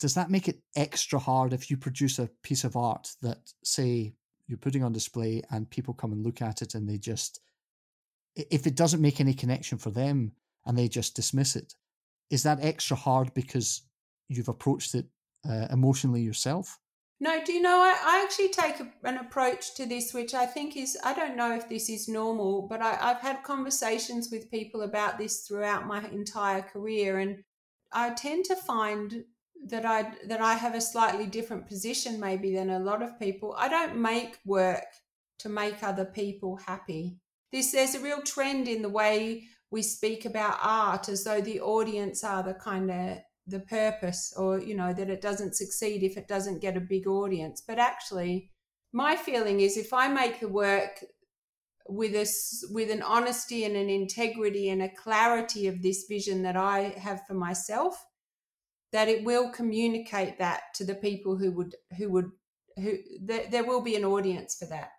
does 0.00 0.14
that 0.14 0.30
make 0.30 0.48
it 0.48 0.60
extra 0.74 1.18
hard 1.18 1.52
if 1.52 1.70
you 1.70 1.76
produce 1.76 2.18
a 2.18 2.30
piece 2.42 2.64
of 2.64 2.76
art 2.76 3.12
that 3.22 3.38
say 3.62 4.12
you're 4.48 4.58
putting 4.58 4.82
on 4.82 4.92
display 4.92 5.42
and 5.50 5.70
people 5.70 5.94
come 5.94 6.12
and 6.12 6.24
look 6.24 6.42
at 6.42 6.62
it 6.62 6.74
and 6.74 6.88
they 6.88 6.98
just 6.98 7.40
if 8.34 8.66
it 8.66 8.74
doesn't 8.74 9.02
make 9.02 9.20
any 9.20 9.34
connection 9.34 9.78
for 9.78 9.90
them 9.90 10.32
and 10.66 10.76
they 10.76 10.88
just 10.88 11.14
dismiss 11.14 11.54
it 11.54 11.74
is 12.30 12.42
that 12.42 12.58
extra 12.62 12.96
hard 12.96 13.32
because 13.34 13.82
you've 14.28 14.48
approached 14.48 14.94
it 14.94 15.06
uh, 15.48 15.66
emotionally 15.70 16.20
yourself? 16.20 16.78
No 17.18 17.42
do 17.44 17.52
you 17.52 17.60
know 17.60 17.80
i, 17.80 17.94
I 18.02 18.22
actually 18.24 18.48
take 18.48 18.80
a, 18.80 18.88
an 19.04 19.18
approach 19.18 19.74
to 19.74 19.84
this 19.84 20.14
which 20.14 20.32
i 20.32 20.46
think 20.46 20.74
is 20.74 20.96
i 21.04 21.12
don't 21.12 21.36
know 21.36 21.54
if 21.54 21.68
this 21.68 21.90
is 21.90 22.08
normal 22.08 22.62
but 22.62 22.80
I, 22.80 22.96
i've 22.98 23.20
had 23.20 23.42
conversations 23.42 24.30
with 24.32 24.50
people 24.50 24.82
about 24.82 25.18
this 25.18 25.40
throughout 25.40 25.86
my 25.86 26.02
entire 26.08 26.62
career 26.62 27.18
and 27.18 27.44
i 27.92 28.08
tend 28.10 28.46
to 28.46 28.56
find 28.56 29.24
that 29.66 29.84
I 29.84 30.12
that 30.26 30.40
I 30.40 30.54
have 30.54 30.74
a 30.74 30.80
slightly 30.80 31.26
different 31.26 31.66
position 31.66 32.18
maybe 32.18 32.54
than 32.54 32.70
a 32.70 32.78
lot 32.78 33.02
of 33.02 33.18
people. 33.18 33.54
I 33.58 33.68
don't 33.68 33.96
make 33.96 34.38
work 34.44 34.86
to 35.40 35.48
make 35.48 35.82
other 35.82 36.04
people 36.04 36.56
happy. 36.56 37.16
This 37.52 37.72
there's 37.72 37.94
a 37.94 38.00
real 38.00 38.22
trend 38.22 38.68
in 38.68 38.82
the 38.82 38.88
way 38.88 39.44
we 39.70 39.82
speak 39.82 40.24
about 40.24 40.58
art 40.62 41.08
as 41.08 41.24
though 41.24 41.40
the 41.40 41.60
audience 41.60 42.24
are 42.24 42.42
the 42.42 42.54
kind 42.54 42.90
of 42.90 43.18
the 43.46 43.60
purpose 43.60 44.32
or 44.36 44.60
you 44.60 44.74
know 44.74 44.92
that 44.92 45.10
it 45.10 45.20
doesn't 45.20 45.56
succeed 45.56 46.02
if 46.02 46.16
it 46.16 46.28
doesn't 46.28 46.60
get 46.60 46.76
a 46.76 46.80
big 46.80 47.06
audience 47.06 47.62
but 47.66 47.78
actually 47.78 48.50
my 48.92 49.16
feeling 49.16 49.60
is 49.60 49.76
if 49.76 49.92
i 49.92 50.06
make 50.06 50.40
the 50.40 50.48
work 50.48 51.02
with 51.88 52.14
a 52.14 52.26
with 52.72 52.90
an 52.90 53.02
honesty 53.02 53.64
and 53.64 53.76
an 53.76 53.88
integrity 53.88 54.68
and 54.68 54.82
a 54.82 54.94
clarity 54.94 55.66
of 55.66 55.82
this 55.82 56.04
vision 56.08 56.42
that 56.42 56.56
i 56.56 56.94
have 56.96 57.26
for 57.26 57.34
myself 57.34 58.06
that 58.92 59.08
it 59.08 59.24
will 59.24 59.50
communicate 59.50 60.38
that 60.38 60.62
to 60.74 60.84
the 60.84 60.94
people 60.94 61.36
who 61.36 61.52
would 61.52 61.76
who 61.96 62.10
would 62.10 62.30
who 62.76 62.96
there, 63.20 63.46
there 63.50 63.64
will 63.64 63.80
be 63.80 63.96
an 63.96 64.04
audience 64.04 64.56
for 64.56 64.66
that. 64.66 64.90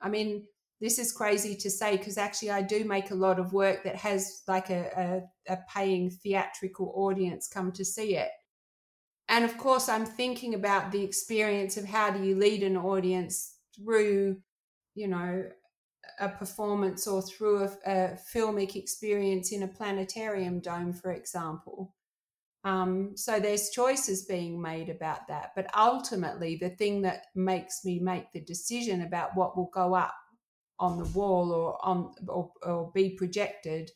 I 0.00 0.08
mean 0.08 0.46
this 0.80 0.98
is 0.98 1.12
crazy 1.12 1.54
to 1.54 1.70
say 1.70 1.96
because 1.96 2.16
actually 2.16 2.50
i 2.50 2.62
do 2.62 2.84
make 2.84 3.10
a 3.10 3.14
lot 3.14 3.38
of 3.38 3.52
work 3.52 3.84
that 3.84 3.96
has 3.96 4.42
like 4.48 4.70
a, 4.70 5.22
a, 5.48 5.52
a 5.52 5.58
paying 5.72 6.10
theatrical 6.10 6.92
audience 6.96 7.46
come 7.46 7.70
to 7.70 7.84
see 7.84 8.16
it. 8.16 8.30
And 9.28 9.44
of 9.44 9.56
course 9.58 9.88
i'm 9.88 10.06
thinking 10.06 10.54
about 10.54 10.90
the 10.90 11.02
experience 11.02 11.76
of 11.76 11.84
how 11.84 12.10
do 12.10 12.22
you 12.24 12.34
lead 12.34 12.62
an 12.62 12.76
audience 12.76 13.56
through 13.76 14.38
you 14.94 15.08
know 15.08 15.44
a 16.18 16.28
performance 16.28 17.06
or 17.06 17.22
through 17.22 17.64
a, 17.64 17.70
a 17.86 18.18
filmic 18.34 18.74
experience 18.76 19.52
in 19.52 19.62
a 19.62 19.68
planetarium 19.68 20.60
dome 20.60 20.92
for 20.92 21.12
example 21.12 21.94
um, 22.64 23.12
so 23.16 23.40
there's 23.40 23.70
choices 23.70 24.26
being 24.26 24.60
made 24.60 24.90
about 24.90 25.26
that. 25.28 25.52
But 25.56 25.74
ultimately, 25.76 26.56
the 26.56 26.70
thing 26.70 27.02
that 27.02 27.26
makes 27.34 27.84
me 27.84 27.98
make 27.98 28.32
the 28.32 28.40
decision 28.40 29.02
about 29.02 29.34
what 29.34 29.56
will 29.56 29.70
go 29.72 29.94
up 29.94 30.14
on 30.78 30.98
the 30.98 31.08
wall 31.10 31.52
or 31.52 31.84
on 31.84 32.12
or, 32.28 32.50
or 32.62 32.90
be 32.94 33.10
projected 33.10 33.90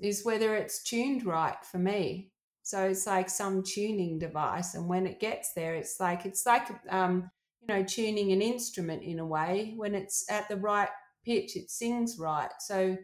is 0.00 0.24
whether 0.24 0.54
it's 0.54 0.82
tuned 0.82 1.24
right 1.24 1.64
for 1.64 1.78
me. 1.78 2.30
So 2.62 2.84
it's 2.84 3.06
like 3.06 3.30
some 3.30 3.62
tuning 3.62 4.18
device, 4.18 4.74
and 4.74 4.88
when 4.88 5.06
it 5.06 5.20
gets 5.20 5.52
there, 5.54 5.74
it's 5.74 6.00
like 6.00 6.26
it's 6.26 6.44
like 6.46 6.68
um, 6.90 7.30
you 7.60 7.68
know 7.68 7.84
tuning 7.84 8.32
an 8.32 8.42
instrument 8.42 9.04
in 9.04 9.20
a 9.20 9.26
way. 9.26 9.74
When 9.76 9.94
it's 9.94 10.28
at 10.28 10.48
the 10.48 10.56
right 10.56 10.90
pitch, 11.24 11.56
it 11.56 11.70
sings 11.70 12.18
right. 12.18 12.50
So 12.58 12.96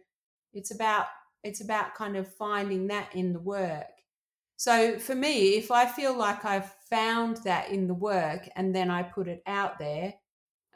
it's 0.52 0.74
about 0.74 1.06
it's 1.44 1.60
about 1.60 1.94
kind 1.94 2.16
of 2.16 2.32
finding 2.34 2.88
that 2.88 3.14
in 3.14 3.32
the 3.32 3.40
work. 3.40 3.86
So 4.56 4.98
for 4.98 5.14
me, 5.14 5.56
if 5.56 5.70
I 5.70 5.86
feel 5.86 6.16
like 6.16 6.44
I've 6.44 6.72
found 6.88 7.38
that 7.38 7.70
in 7.70 7.86
the 7.86 7.94
work 7.94 8.48
and 8.56 8.74
then 8.74 8.90
I 8.90 9.02
put 9.02 9.28
it 9.28 9.42
out 9.46 9.78
there, 9.78 10.14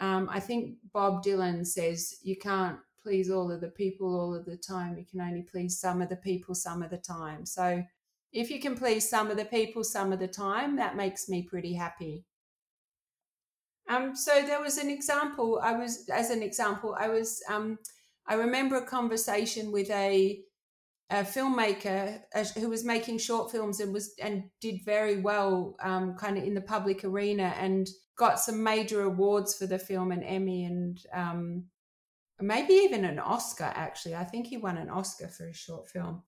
um, 0.00 0.28
I 0.30 0.40
think 0.40 0.76
Bob 0.92 1.24
Dylan 1.24 1.66
says 1.66 2.16
you 2.22 2.36
can't 2.36 2.78
please 3.02 3.30
all 3.30 3.50
of 3.50 3.60
the 3.60 3.68
people 3.68 4.18
all 4.18 4.34
of 4.34 4.44
the 4.44 4.56
time. 4.56 4.98
You 4.98 5.04
can 5.04 5.20
only 5.20 5.42
please 5.42 5.78
some 5.78 6.02
of 6.02 6.08
the 6.08 6.16
people 6.16 6.54
some 6.54 6.82
of 6.82 6.90
the 6.90 6.98
time. 6.98 7.46
So 7.46 7.82
if 8.32 8.50
you 8.50 8.60
can 8.60 8.76
please 8.76 9.08
some 9.08 9.30
of 9.30 9.36
the 9.36 9.44
people 9.44 9.84
some 9.84 10.12
of 10.12 10.18
the 10.18 10.28
time, 10.28 10.76
that 10.76 10.96
makes 10.96 11.28
me 11.28 11.42
pretty 11.42 11.74
happy. 11.74 12.24
Um, 13.88 14.14
so 14.14 14.42
there 14.42 14.60
was 14.60 14.76
an 14.76 14.90
example. 14.90 15.60
I 15.62 15.72
was, 15.72 16.08
as 16.10 16.30
an 16.30 16.42
example, 16.42 16.94
I 16.98 17.08
was. 17.08 17.42
Um, 17.48 17.78
I 18.30 18.34
remember 18.34 18.76
a 18.76 18.84
conversation 18.84 19.72
with 19.72 19.88
a, 19.90 20.42
a 21.10 21.22
filmmaker 21.22 22.20
who 22.58 22.68
was 22.68 22.84
making 22.84 23.18
short 23.18 23.50
films 23.50 23.80
and 23.80 23.92
was 23.92 24.14
and 24.20 24.44
did 24.60 24.84
very 24.84 25.20
well, 25.20 25.76
um, 25.82 26.14
kind 26.14 26.36
of 26.36 26.44
in 26.44 26.54
the 26.54 26.60
public 26.60 27.04
arena, 27.04 27.54
and 27.58 27.88
got 28.16 28.40
some 28.40 28.62
major 28.62 29.02
awards 29.02 29.56
for 29.56 29.66
the 29.66 29.78
film, 29.78 30.12
an 30.12 30.22
Emmy 30.22 30.64
and 30.64 31.00
um, 31.14 31.64
maybe 32.40 32.74
even 32.74 33.04
an 33.04 33.18
Oscar. 33.18 33.72
Actually, 33.74 34.16
I 34.16 34.24
think 34.24 34.46
he 34.46 34.58
won 34.58 34.76
an 34.76 34.90
Oscar 34.90 35.28
for 35.28 35.48
a 35.48 35.54
short 35.54 35.88
film. 35.88 36.22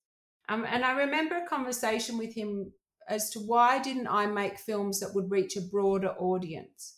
Um, 0.49 0.65
and 0.69 0.85
I 0.85 0.93
remember 0.93 1.37
a 1.37 1.47
conversation 1.47 2.17
with 2.17 2.35
him 2.35 2.73
as 3.09 3.31
to 3.31 3.41
why 3.41 3.81
didn't 3.81 4.09
I 4.09 4.27
make 4.27 4.59
films 4.59 5.01
that 5.01 5.15
would 5.15 5.31
reach 5.31 5.57
a 5.57 5.61
broader 5.61 6.15
audience 6.19 6.97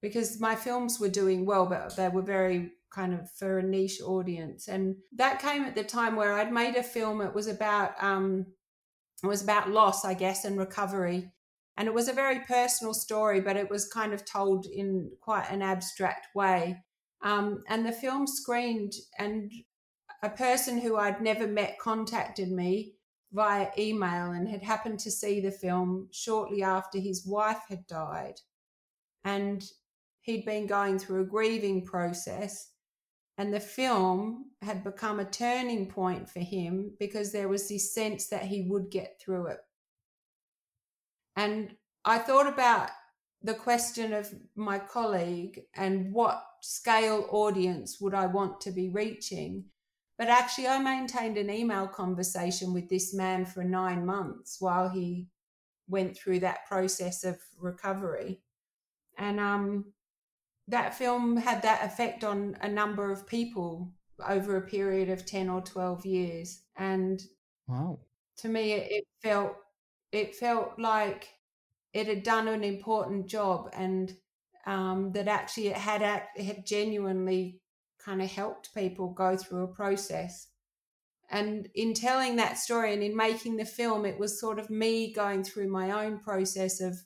because 0.00 0.38
my 0.38 0.54
films 0.54 1.00
were 1.00 1.08
doing 1.08 1.46
well, 1.46 1.66
but 1.66 1.96
they 1.96 2.08
were 2.08 2.22
very 2.22 2.72
kind 2.94 3.12
of 3.12 3.30
for 3.30 3.58
a 3.58 3.62
niche 3.62 4.00
audience. 4.00 4.68
And 4.68 4.96
that 5.16 5.40
came 5.40 5.64
at 5.64 5.74
the 5.74 5.84
time 5.84 6.16
where 6.16 6.34
I'd 6.34 6.52
made 6.52 6.76
a 6.76 6.82
film. 6.82 7.20
It 7.20 7.34
was 7.34 7.48
about 7.48 7.92
um, 8.02 8.46
it 9.22 9.26
was 9.26 9.42
about 9.42 9.70
loss, 9.70 10.04
I 10.04 10.14
guess, 10.14 10.44
and 10.44 10.58
recovery. 10.58 11.32
And 11.76 11.88
it 11.88 11.94
was 11.94 12.08
a 12.08 12.12
very 12.12 12.40
personal 12.40 12.94
story, 12.94 13.40
but 13.40 13.56
it 13.56 13.68
was 13.68 13.88
kind 13.88 14.12
of 14.12 14.24
told 14.24 14.66
in 14.66 15.10
quite 15.20 15.50
an 15.50 15.62
abstract 15.62 16.28
way. 16.34 16.84
Um, 17.22 17.64
and 17.68 17.84
the 17.84 17.92
film 17.92 18.26
screened, 18.26 18.92
and 19.18 19.50
a 20.22 20.30
person 20.30 20.78
who 20.78 20.96
I'd 20.96 21.20
never 21.20 21.46
met 21.46 21.78
contacted 21.78 22.50
me 22.50 22.94
via 23.32 23.68
email 23.76 24.30
and 24.30 24.48
had 24.48 24.62
happened 24.62 25.00
to 25.00 25.10
see 25.10 25.40
the 25.40 25.50
film 25.50 26.08
shortly 26.12 26.62
after 26.62 26.98
his 26.98 27.26
wife 27.26 27.62
had 27.68 27.86
died. 27.88 28.40
And 29.24 29.64
he'd 30.20 30.44
been 30.44 30.66
going 30.66 30.98
through 30.98 31.22
a 31.22 31.26
grieving 31.26 31.84
process 31.84 32.73
and 33.36 33.52
the 33.52 33.60
film 33.60 34.50
had 34.62 34.84
become 34.84 35.18
a 35.18 35.24
turning 35.24 35.86
point 35.86 36.28
for 36.28 36.40
him 36.40 36.92
because 37.00 37.32
there 37.32 37.48
was 37.48 37.68
this 37.68 37.92
sense 37.92 38.28
that 38.28 38.44
he 38.44 38.62
would 38.68 38.90
get 38.90 39.20
through 39.20 39.48
it. 39.48 39.58
And 41.36 41.74
I 42.04 42.18
thought 42.18 42.46
about 42.46 42.90
the 43.42 43.54
question 43.54 44.12
of 44.12 44.32
my 44.54 44.78
colleague 44.78 45.62
and 45.74 46.12
what 46.12 46.44
scale 46.62 47.26
audience 47.30 48.00
would 48.00 48.14
I 48.14 48.26
want 48.26 48.60
to 48.62 48.70
be 48.70 48.88
reaching. 48.88 49.64
But 50.16 50.28
actually, 50.28 50.68
I 50.68 50.78
maintained 50.78 51.36
an 51.36 51.50
email 51.50 51.88
conversation 51.88 52.72
with 52.72 52.88
this 52.88 53.12
man 53.12 53.44
for 53.44 53.64
nine 53.64 54.06
months 54.06 54.58
while 54.60 54.88
he 54.88 55.26
went 55.88 56.16
through 56.16 56.40
that 56.40 56.66
process 56.66 57.24
of 57.24 57.38
recovery. 57.58 58.40
And 59.18 59.40
um, 59.40 59.92
that 60.68 60.94
film 60.94 61.36
had 61.36 61.62
that 61.62 61.84
effect 61.84 62.24
on 62.24 62.56
a 62.60 62.68
number 62.68 63.10
of 63.10 63.26
people 63.26 63.92
over 64.26 64.56
a 64.56 64.66
period 64.66 65.10
of 65.10 65.26
10 65.26 65.48
or 65.48 65.60
12 65.60 66.06
years. 66.06 66.62
And 66.76 67.22
wow. 67.66 67.98
to 68.38 68.48
me 68.48 68.72
it, 68.72 68.90
it 68.90 69.04
felt 69.22 69.56
it 70.12 70.34
felt 70.36 70.78
like 70.78 71.28
it 71.92 72.06
had 72.06 72.22
done 72.22 72.48
an 72.48 72.62
important 72.62 73.26
job 73.26 73.70
and 73.72 74.16
um, 74.66 75.12
that 75.12 75.28
actually 75.28 75.68
it 75.68 75.76
had 75.76 76.02
act, 76.02 76.38
it 76.38 76.44
had 76.44 76.66
genuinely 76.66 77.60
kind 78.02 78.22
of 78.22 78.30
helped 78.30 78.74
people 78.74 79.08
go 79.08 79.36
through 79.36 79.64
a 79.64 79.74
process. 79.74 80.48
And 81.30 81.68
in 81.74 81.94
telling 81.94 82.36
that 82.36 82.58
story 82.58 82.92
and 82.92 83.02
in 83.02 83.16
making 83.16 83.56
the 83.56 83.64
film 83.64 84.04
it 84.04 84.18
was 84.18 84.38
sort 84.38 84.58
of 84.58 84.70
me 84.70 85.12
going 85.12 85.42
through 85.42 85.68
my 85.68 86.04
own 86.04 86.18
process 86.18 86.80
of 86.80 86.96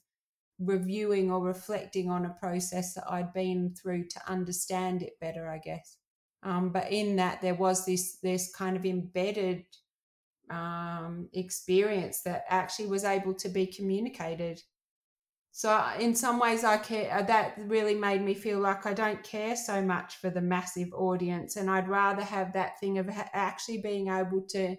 reviewing 0.58 1.30
or 1.30 1.40
reflecting 1.40 2.10
on 2.10 2.26
a 2.26 2.36
process 2.40 2.94
that 2.94 3.04
I'd 3.08 3.32
been 3.32 3.74
through 3.74 4.08
to 4.08 4.30
understand 4.30 5.02
it 5.02 5.18
better, 5.20 5.48
I 5.48 5.58
guess. 5.58 5.96
Um, 6.42 6.70
but 6.70 6.90
in 6.90 7.16
that, 7.16 7.40
there 7.42 7.54
was 7.54 7.84
this 7.84 8.18
this 8.22 8.54
kind 8.54 8.76
of 8.76 8.84
embedded 8.84 9.64
um, 10.50 11.28
experience 11.32 12.22
that 12.22 12.44
actually 12.48 12.86
was 12.86 13.04
able 13.04 13.34
to 13.34 13.48
be 13.48 13.66
communicated. 13.66 14.60
So 15.50 15.70
uh, 15.70 15.94
in 15.98 16.14
some 16.14 16.38
ways, 16.38 16.62
I 16.62 16.76
care. 16.76 17.12
Uh, 17.12 17.22
that 17.22 17.54
really 17.58 17.94
made 17.94 18.22
me 18.22 18.34
feel 18.34 18.60
like 18.60 18.86
I 18.86 18.94
don't 18.94 19.22
care 19.24 19.56
so 19.56 19.82
much 19.82 20.16
for 20.16 20.30
the 20.30 20.40
massive 20.40 20.92
audience, 20.92 21.56
and 21.56 21.68
I'd 21.68 21.88
rather 21.88 22.22
have 22.22 22.52
that 22.52 22.78
thing 22.78 22.98
of 22.98 23.08
actually 23.32 23.78
being 23.78 24.08
able 24.08 24.42
to 24.50 24.76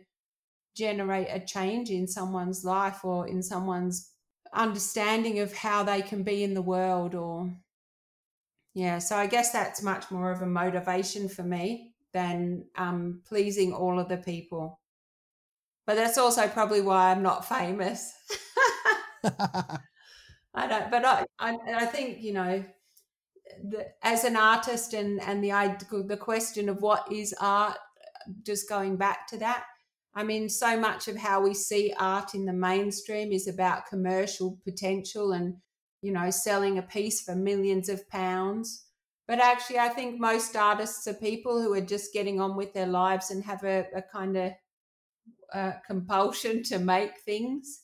generate 0.76 1.28
a 1.30 1.46
change 1.46 1.90
in 1.90 2.08
someone's 2.08 2.64
life 2.64 3.04
or 3.04 3.28
in 3.28 3.44
someone's 3.44 4.12
understanding 4.54 5.40
of 5.40 5.54
how 5.54 5.84
they 5.84 6.02
can 6.02 6.24
be 6.24 6.44
in 6.44 6.54
the 6.54 6.62
world 6.62 7.14
or 7.14 7.52
yeah 8.74 8.98
so 8.98 9.16
i 9.16 9.28
guess 9.28 9.52
that's 9.52 9.82
much 9.82 10.10
more 10.10 10.32
of 10.32 10.42
a 10.42 10.46
motivation 10.46 11.30
for 11.30 11.44
me 11.44 11.90
than 12.14 12.66
um, 12.76 13.22
pleasing 13.28 13.74
all 13.74 14.00
of 14.00 14.10
the 14.10 14.18
people. 14.18 14.80
But 15.86 15.96
that's 15.96 16.18
also 16.18 16.48
probably 16.48 16.82
why 16.82 17.12
i'm 17.12 17.24
not 17.24 17.48
famous. 17.48 18.14
I 20.54 20.68
don't 20.68 20.92
but 20.92 21.06
I, 21.06 21.26
I, 21.40 21.58
I 21.76 21.86
think 21.86 22.22
you 22.22 22.34
know 22.34 22.64
the, 23.64 23.88
as 24.04 24.24
an 24.24 24.36
artist 24.36 24.94
and 24.94 25.20
and 25.22 25.44
the 25.44 25.52
the 26.08 26.18
question 26.18 26.70
of 26.70 26.82
what 26.82 27.12
is 27.12 27.34
art 27.40 27.78
just 28.44 28.70
going 28.70 28.98
back 28.98 29.28
to 29.28 29.38
that 29.38 29.66
I 30.14 30.24
mean, 30.24 30.50
so 30.50 30.78
much 30.78 31.08
of 31.08 31.18
how 31.18 31.42
we 31.42 31.54
see 31.54 31.94
art 31.98 32.34
in 32.34 32.46
the 32.46 32.54
mainstream 32.54 33.32
is 33.32 33.48
about 33.48 33.88
commercial 33.88 34.58
potential 34.64 35.32
and, 35.32 35.58
you 36.02 36.12
know, 36.12 36.30
selling 36.32 36.78
a 36.78 36.82
piece 36.82 37.22
for 37.22 37.36
millions 37.36 37.90
of 37.90 38.10
pounds. 38.10 38.86
But 39.28 39.40
actually, 39.40 39.78
I 39.78 39.90
think 39.90 40.20
most 40.20 40.56
artists 40.56 41.08
are 41.08 41.14
people 41.14 41.62
who 41.62 41.74
are 41.74 41.82
just 41.82 42.12
getting 42.14 42.42
on 42.42 42.56
with 42.58 42.74
their 42.74 42.88
lives 42.88 43.30
and 43.30 43.44
have 43.44 43.64
a, 43.64 43.86
a 43.96 44.02
kind 44.02 44.36
of 44.36 44.52
uh, 45.54 45.74
compulsion 45.86 46.64
to 46.64 46.80
make 46.80 47.20
things 47.20 47.84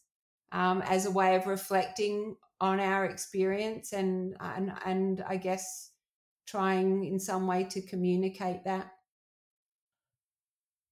um, 0.52 0.82
as 0.82 1.06
a 1.06 1.12
way 1.12 1.36
of 1.36 1.46
reflecting 1.46 2.36
on 2.62 2.80
our 2.80 3.06
experience 3.06 3.92
and, 3.92 4.36
and 4.40 4.72
and 4.86 5.24
I 5.28 5.38
guess 5.38 5.92
trying 6.48 7.04
in 7.04 7.20
some 7.20 7.48
way 7.48 7.66
to 7.66 7.82
communicate 7.82 8.64
that. 8.64 8.92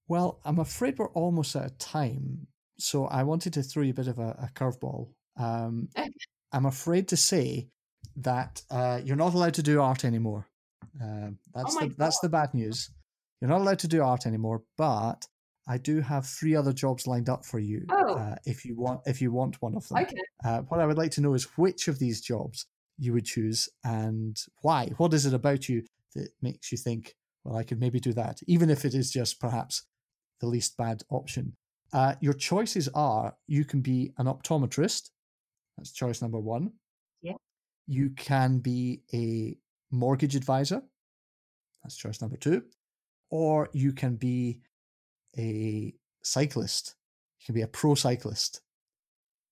Well, 0.07 0.39
I'm 0.45 0.59
afraid 0.59 0.97
we're 0.97 1.09
almost 1.09 1.55
out 1.55 1.65
of 1.65 1.77
time. 1.77 2.47
So 2.79 3.05
I 3.05 3.23
wanted 3.23 3.53
to 3.53 3.63
throw 3.63 3.83
you 3.83 3.91
a 3.91 3.95
bit 3.95 4.07
of 4.07 4.19
a, 4.19 4.29
a 4.41 4.49
curveball. 4.53 5.09
Um, 5.37 5.89
I'm 6.51 6.65
afraid 6.65 7.07
to 7.09 7.17
say 7.17 7.69
that 8.17 8.61
uh, 8.69 8.99
you're 9.03 9.15
not 9.15 9.33
allowed 9.33 9.53
to 9.55 9.63
do 9.63 9.81
art 9.81 10.05
anymore. 10.05 10.47
Uh, 11.01 11.29
that's 11.53 11.75
oh 11.75 11.79
the 11.79 11.87
God. 11.87 11.97
that's 11.97 12.19
the 12.19 12.29
bad 12.29 12.53
news. 12.53 12.91
You're 13.41 13.49
not 13.49 13.61
allowed 13.61 13.79
to 13.79 13.87
do 13.87 14.03
art 14.03 14.25
anymore. 14.25 14.63
But 14.77 15.25
I 15.67 15.77
do 15.77 16.01
have 16.01 16.25
three 16.25 16.55
other 16.55 16.73
jobs 16.73 17.07
lined 17.07 17.29
up 17.29 17.45
for 17.45 17.59
you. 17.59 17.85
Oh. 17.89 18.15
Uh, 18.15 18.35
if 18.45 18.65
you 18.65 18.75
want, 18.75 19.01
if 19.05 19.21
you 19.21 19.31
want 19.31 19.61
one 19.61 19.75
of 19.75 19.87
them. 19.87 20.03
Okay. 20.03 20.17
Uh, 20.43 20.61
what 20.61 20.79
I 20.79 20.85
would 20.85 20.97
like 20.97 21.11
to 21.11 21.21
know 21.21 21.33
is 21.33 21.45
which 21.57 21.87
of 21.87 21.99
these 21.99 22.21
jobs 22.21 22.65
you 22.97 23.13
would 23.13 23.25
choose 23.25 23.69
and 23.83 24.37
why. 24.61 24.91
What 24.97 25.13
is 25.13 25.25
it 25.25 25.33
about 25.33 25.69
you 25.69 25.83
that 26.15 26.29
makes 26.41 26.71
you 26.71 26.77
think, 26.77 27.15
well, 27.43 27.57
I 27.57 27.63
could 27.63 27.79
maybe 27.79 27.99
do 27.99 28.13
that, 28.13 28.39
even 28.47 28.69
if 28.69 28.85
it 28.85 28.93
is 28.93 29.09
just 29.11 29.39
perhaps 29.39 29.83
the 30.43 30.49
least 30.49 30.75
bad 30.75 31.01
option. 31.10 31.56
Uh, 31.93 32.15
your 32.19 32.34
choices 32.34 32.89
are 32.93 33.34
you 33.47 33.63
can 33.63 33.79
be 33.79 34.12
an 34.17 34.25
optometrist. 34.25 35.10
That's 35.77 35.93
choice 35.93 36.21
number 36.21 36.39
one. 36.39 36.73
Yeah. 37.21 37.38
You 37.88 38.10
can 38.10 38.60
be 38.60 39.03
a 39.13 39.56
mortgage 39.89 40.36
advisor. 40.36 40.82
That's 41.82 41.95
choice 41.95 42.19
number 42.21 42.36
two. 42.36 42.63
Or 43.29 43.69
you 43.71 43.93
can 43.93 44.15
be 44.17 44.60
a 45.38 45.93
cyclist. 46.23 46.95
You 47.39 47.45
can 47.45 47.56
be 47.56 47.62
a 47.62 47.67
pro 47.67 47.95
cyclist. 47.95 48.62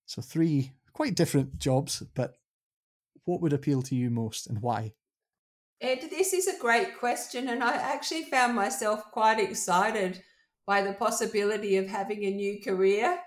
So, 0.08 0.22
three 0.22 0.74
quite 0.92 1.16
different 1.16 1.58
jobs, 1.58 2.04
but 2.16 2.36
what 3.24 3.40
would 3.40 3.54
appeal 3.54 3.82
to 3.84 3.96
you 3.96 4.10
most 4.10 4.48
and 4.48 4.62
why? 4.62 4.92
Ed, 5.80 6.10
this 6.10 6.34
is 6.34 6.48
a 6.48 6.60
great 6.60 7.00
question, 7.00 7.48
and 7.48 7.64
I 7.64 7.76
actually 7.76 8.24
found 8.24 8.56
myself 8.56 9.10
quite 9.12 9.40
excited 9.40 10.22
by 10.66 10.82
the 10.82 10.94
possibility 10.94 11.78
of 11.78 11.88
having 11.88 12.24
a 12.26 12.32
new 12.32 12.62
career. 12.62 13.20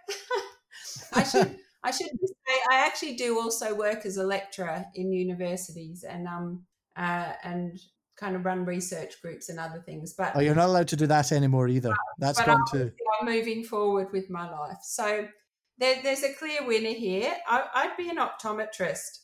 I 1.12 1.23
should 1.23 1.59
I 1.83 1.90
should 1.90 2.09
say 2.09 2.55
I 2.70 2.77
actually 2.87 3.16
do 3.16 3.38
also 3.38 3.75
work 3.75 4.07
as 4.07 4.16
a 4.16 4.25
lecturer 4.25 4.85
in 4.94 5.12
universities, 5.12 6.05
and 6.05 6.27
um 6.27 6.64
uh, 6.97 7.33
and 7.42 7.79
kind 8.16 8.37
of 8.37 8.44
run 8.44 8.64
research 8.64 9.20
groups 9.20 9.49
and 9.49 9.59
other 9.59 9.83
things. 9.85 10.14
But 10.16 10.33
oh, 10.37 10.40
you're 10.40 10.55
not 10.55 10.68
allowed 10.68 10.88
to 10.88 10.97
do 10.97 11.07
that 11.09 11.33
anymore 11.33 11.68
either. 11.68 11.94
That's 12.18 12.38
but 12.38 12.47
gone 12.47 12.64
to. 12.73 12.92
I'm 13.20 13.27
moving 13.27 13.64
forward 13.64 14.12
with 14.12 14.31
my 14.31 14.51
life. 14.51 14.79
So 14.83 15.27
there, 15.79 16.01
there's 16.03 16.23
a 16.23 16.33
clear 16.35 16.66
winner 16.66 16.90
here. 16.90 17.35
I, 17.49 17.64
I'd 17.75 17.97
be 17.97 18.09
an 18.09 18.18
optometrist. 18.18 19.20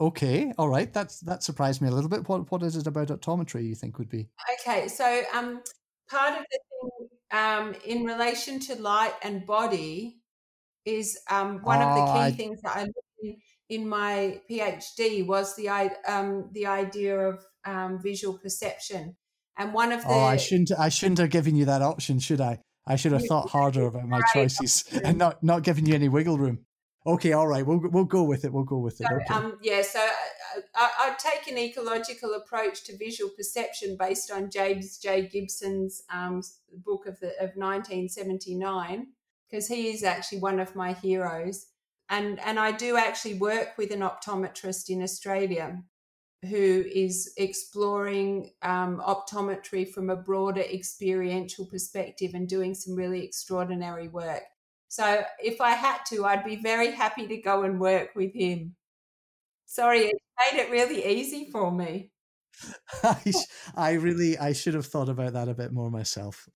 Okay, 0.00 0.52
all 0.58 0.68
right. 0.68 0.92
That's 0.92 1.20
that 1.20 1.42
surprised 1.42 1.82
me 1.82 1.88
a 1.88 1.90
little 1.90 2.10
bit. 2.10 2.28
What 2.28 2.50
what 2.50 2.62
is 2.62 2.76
it 2.76 2.86
about 2.86 3.08
optometry 3.08 3.64
you 3.64 3.74
think 3.74 3.98
would 3.98 4.08
be? 4.08 4.28
Okay, 4.60 4.86
so 4.88 5.22
um, 5.34 5.60
part 6.08 6.38
of 6.38 6.44
the 6.50 6.58
thing 6.70 7.08
um, 7.32 7.74
in 7.84 8.04
relation 8.04 8.60
to 8.60 8.74
light 8.76 9.14
and 9.22 9.46
body 9.46 10.20
is 10.84 11.18
um, 11.30 11.60
one 11.62 11.82
of 11.82 11.88
the 11.94 12.00
Oh, 12.00 12.12
key 12.12 12.18
I- 12.18 12.30
things 12.32 12.60
that 12.62 12.76
I 12.76 12.82
looked 12.84 12.98
in, 13.22 13.36
in 13.68 13.88
my 13.88 14.40
PhD 14.50 15.26
was 15.26 15.54
the 15.56 15.68
um, 16.06 16.48
the 16.52 16.66
idea 16.66 17.18
of 17.18 17.44
um, 17.64 18.00
visual 18.02 18.38
perception, 18.38 19.16
and 19.58 19.74
one 19.74 19.92
of 19.92 20.02
the 20.02 20.08
Oh, 20.08 20.20
I 20.20 20.36
shouldn't. 20.36 20.70
I 20.78 20.88
shouldn't 20.88 21.18
have 21.18 21.30
given 21.30 21.56
you 21.56 21.66
that 21.66 21.82
option, 21.82 22.18
should 22.18 22.40
I? 22.40 22.60
I 22.86 22.96
should 22.96 23.12
have 23.12 23.26
thought 23.26 23.50
harder 23.50 23.86
about 23.86 24.08
my 24.08 24.22
choices 24.32 24.84
and 25.04 25.18
not 25.18 25.42
not 25.42 25.62
giving 25.62 25.84
you 25.86 25.94
any 25.94 26.08
wiggle 26.08 26.38
room. 26.38 26.64
Okay, 27.06 27.32
all 27.32 27.46
right. 27.46 27.66
We'll 27.66 27.80
we'll 27.90 28.04
go 28.04 28.22
with 28.22 28.44
it. 28.44 28.52
We'll 28.52 28.64
go 28.64 28.78
with 28.78 29.00
it. 29.00 29.06
So, 29.08 29.16
Okay. 29.16 29.34
um, 29.34 29.58
yeah, 29.62 29.82
so 29.82 30.00
I, 30.74 30.90
I, 30.98 31.16
take 31.18 31.50
an 31.50 31.58
ecological 31.58 32.34
approach 32.34 32.84
to 32.84 32.96
visual 32.96 33.30
perception 33.30 33.96
based 33.98 34.30
on 34.30 34.50
James 34.50 34.98
J. 34.98 35.28
Gibson's 35.28 36.02
um, 36.12 36.42
book 36.84 37.06
of 37.06 37.18
the 37.20 37.28
of 37.38 37.56
1979, 37.56 39.08
because 39.48 39.68
he 39.68 39.88
is 39.88 40.04
actually 40.04 40.38
one 40.38 40.60
of 40.60 40.76
my 40.76 40.92
heroes, 40.92 41.66
and 42.08 42.38
and 42.40 42.58
I 42.58 42.72
do 42.72 42.96
actually 42.96 43.34
work 43.34 43.78
with 43.78 43.90
an 43.90 44.00
optometrist 44.00 44.88
in 44.88 45.02
Australia 45.02 45.82
who 46.42 46.84
is 46.92 47.32
exploring 47.36 48.52
um, 48.62 49.02
optometry 49.04 49.88
from 49.88 50.08
a 50.08 50.16
broader 50.16 50.60
experiential 50.60 51.66
perspective 51.66 52.30
and 52.34 52.48
doing 52.48 52.74
some 52.74 52.94
really 52.94 53.24
extraordinary 53.24 54.06
work. 54.08 54.44
So 54.88 55.22
if 55.42 55.60
I 55.60 55.72
had 55.72 55.98
to, 56.08 56.24
I'd 56.24 56.44
be 56.44 56.56
very 56.56 56.92
happy 56.92 57.26
to 57.26 57.36
go 57.38 57.62
and 57.62 57.80
work 57.80 58.10
with 58.14 58.32
him. 58.34 58.76
Sorry, 59.68 59.98
it 60.00 60.16
made 60.50 60.60
it 60.60 60.70
really 60.70 61.06
easy 61.06 61.50
for 61.52 61.70
me. 61.70 62.10
I, 63.04 63.32
I 63.76 63.92
really 63.92 64.38
I 64.38 64.54
should 64.54 64.72
have 64.72 64.86
thought 64.86 65.10
about 65.10 65.34
that 65.34 65.48
a 65.48 65.54
bit 65.54 65.72
more 65.72 65.90
myself. 65.90 66.48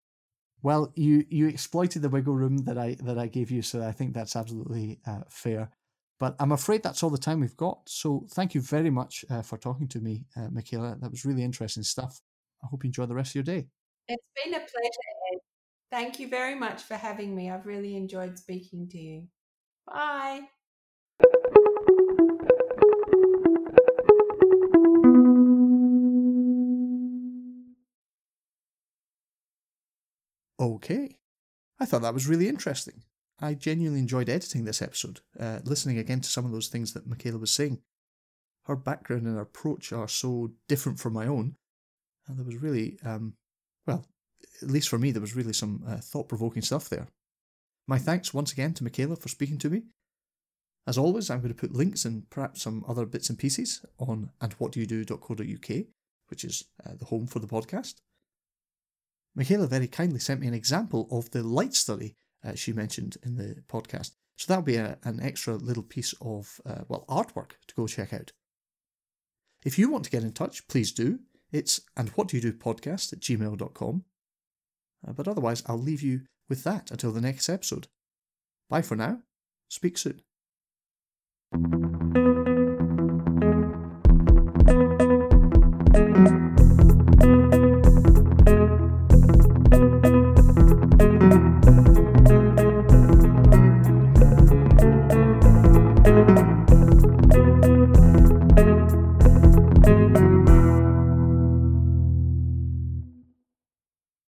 Well, 0.62 0.92
you 0.96 1.24
you 1.28 1.46
exploited 1.46 2.00
the 2.00 2.08
wiggle 2.08 2.34
room 2.34 2.56
that 2.64 2.78
I 2.78 2.96
that 3.04 3.18
I 3.18 3.26
gave 3.26 3.50
you, 3.50 3.60
so 3.60 3.82
I 3.82 3.92
think 3.92 4.14
that's 4.14 4.34
absolutely 4.34 4.98
uh, 5.06 5.20
fair. 5.28 5.70
But 6.18 6.36
I'm 6.40 6.52
afraid 6.52 6.82
that's 6.82 7.02
all 7.02 7.10
the 7.10 7.18
time 7.18 7.40
we've 7.40 7.56
got. 7.56 7.80
So 7.86 8.26
thank 8.30 8.54
you 8.54 8.62
very 8.62 8.90
much 8.90 9.26
uh, 9.28 9.42
for 9.42 9.58
talking 9.58 9.88
to 9.88 10.00
me, 10.00 10.24
uh, 10.34 10.48
Michaela. 10.50 10.96
That 10.98 11.10
was 11.10 11.26
really 11.26 11.42
interesting 11.42 11.82
stuff. 11.82 12.18
I 12.64 12.68
hope 12.68 12.82
you 12.82 12.88
enjoy 12.88 13.06
the 13.06 13.14
rest 13.14 13.32
of 13.32 13.34
your 13.34 13.44
day. 13.44 13.66
It's 14.08 14.24
been 14.42 14.54
a 14.54 14.58
pleasure, 14.58 15.10
Ed. 15.34 15.38
Thank 15.90 16.18
you 16.18 16.28
very 16.28 16.54
much 16.54 16.82
for 16.82 16.94
having 16.94 17.34
me. 17.34 17.50
I've 17.50 17.66
really 17.66 17.94
enjoyed 17.94 18.38
speaking 18.38 18.88
to 18.88 18.98
you. 18.98 19.28
Bye. 19.86 20.42
Okay. 30.62 31.18
I 31.80 31.84
thought 31.84 32.02
that 32.02 32.14
was 32.14 32.28
really 32.28 32.46
interesting. 32.46 33.02
I 33.40 33.54
genuinely 33.54 33.98
enjoyed 33.98 34.28
editing 34.28 34.64
this 34.64 34.80
episode, 34.80 35.18
uh, 35.38 35.58
listening 35.64 35.98
again 35.98 36.20
to 36.20 36.28
some 36.28 36.44
of 36.44 36.52
those 36.52 36.68
things 36.68 36.92
that 36.92 37.08
Michaela 37.08 37.38
was 37.38 37.50
saying. 37.50 37.80
Her 38.66 38.76
background 38.76 39.26
and 39.26 39.34
her 39.34 39.42
approach 39.42 39.92
are 39.92 40.06
so 40.06 40.52
different 40.68 41.00
from 41.00 41.14
my 41.14 41.26
own. 41.26 41.56
And 42.28 42.38
there 42.38 42.46
was 42.46 42.62
really, 42.62 42.98
um, 43.04 43.34
well, 43.88 44.06
at 44.62 44.70
least 44.70 44.88
for 44.88 45.00
me, 45.00 45.10
there 45.10 45.20
was 45.20 45.34
really 45.34 45.52
some 45.52 45.82
uh, 45.84 45.96
thought 45.96 46.28
provoking 46.28 46.62
stuff 46.62 46.88
there. 46.88 47.08
My 47.88 47.98
thanks 47.98 48.32
once 48.32 48.52
again 48.52 48.72
to 48.74 48.84
Michaela 48.84 49.16
for 49.16 49.28
speaking 49.28 49.58
to 49.58 49.70
me. 49.70 49.82
As 50.86 50.96
always, 50.96 51.28
I'm 51.28 51.40
going 51.40 51.52
to 51.52 51.60
put 51.60 51.74
links 51.74 52.04
and 52.04 52.30
perhaps 52.30 52.62
some 52.62 52.84
other 52.86 53.06
bits 53.06 53.28
and 53.28 53.38
pieces 53.38 53.84
on 53.98 54.30
andwhatdoyoudo.co.uk, 54.40 55.86
which 56.28 56.44
is 56.44 56.64
uh, 56.86 56.92
the 56.96 57.06
home 57.06 57.26
for 57.26 57.40
the 57.40 57.48
podcast. 57.48 57.94
Michaela 59.34 59.66
very 59.66 59.88
kindly 59.88 60.20
sent 60.20 60.40
me 60.40 60.46
an 60.46 60.54
example 60.54 61.08
of 61.10 61.30
the 61.30 61.42
light 61.42 61.74
study 61.74 62.16
uh, 62.44 62.54
she 62.54 62.72
mentioned 62.72 63.16
in 63.24 63.36
the 63.36 63.62
podcast. 63.68 64.12
So 64.36 64.46
that'll 64.48 64.62
be 64.62 64.76
a, 64.76 64.98
an 65.04 65.20
extra 65.20 65.54
little 65.54 65.82
piece 65.82 66.14
of, 66.20 66.60
uh, 66.66 66.82
well, 66.88 67.04
artwork 67.08 67.52
to 67.66 67.74
go 67.74 67.86
check 67.86 68.12
out. 68.12 68.32
If 69.64 69.78
you 69.78 69.90
want 69.90 70.04
to 70.04 70.10
get 70.10 70.24
in 70.24 70.32
touch, 70.32 70.66
please 70.68 70.92
do. 70.92 71.20
It's 71.52 71.80
and 71.96 72.08
what 72.10 72.28
do 72.28 72.36
you 72.36 72.42
do 72.42 72.52
podcast 72.52 73.12
at 73.12 73.20
gmail.com. 73.20 74.04
Uh, 75.06 75.12
but 75.12 75.28
otherwise, 75.28 75.62
I'll 75.66 75.78
leave 75.78 76.02
you 76.02 76.22
with 76.48 76.64
that 76.64 76.90
until 76.90 77.12
the 77.12 77.20
next 77.20 77.48
episode. 77.48 77.88
Bye 78.68 78.82
for 78.82 78.96
now. 78.96 79.20
Speak 79.68 79.98
soon. 79.98 80.22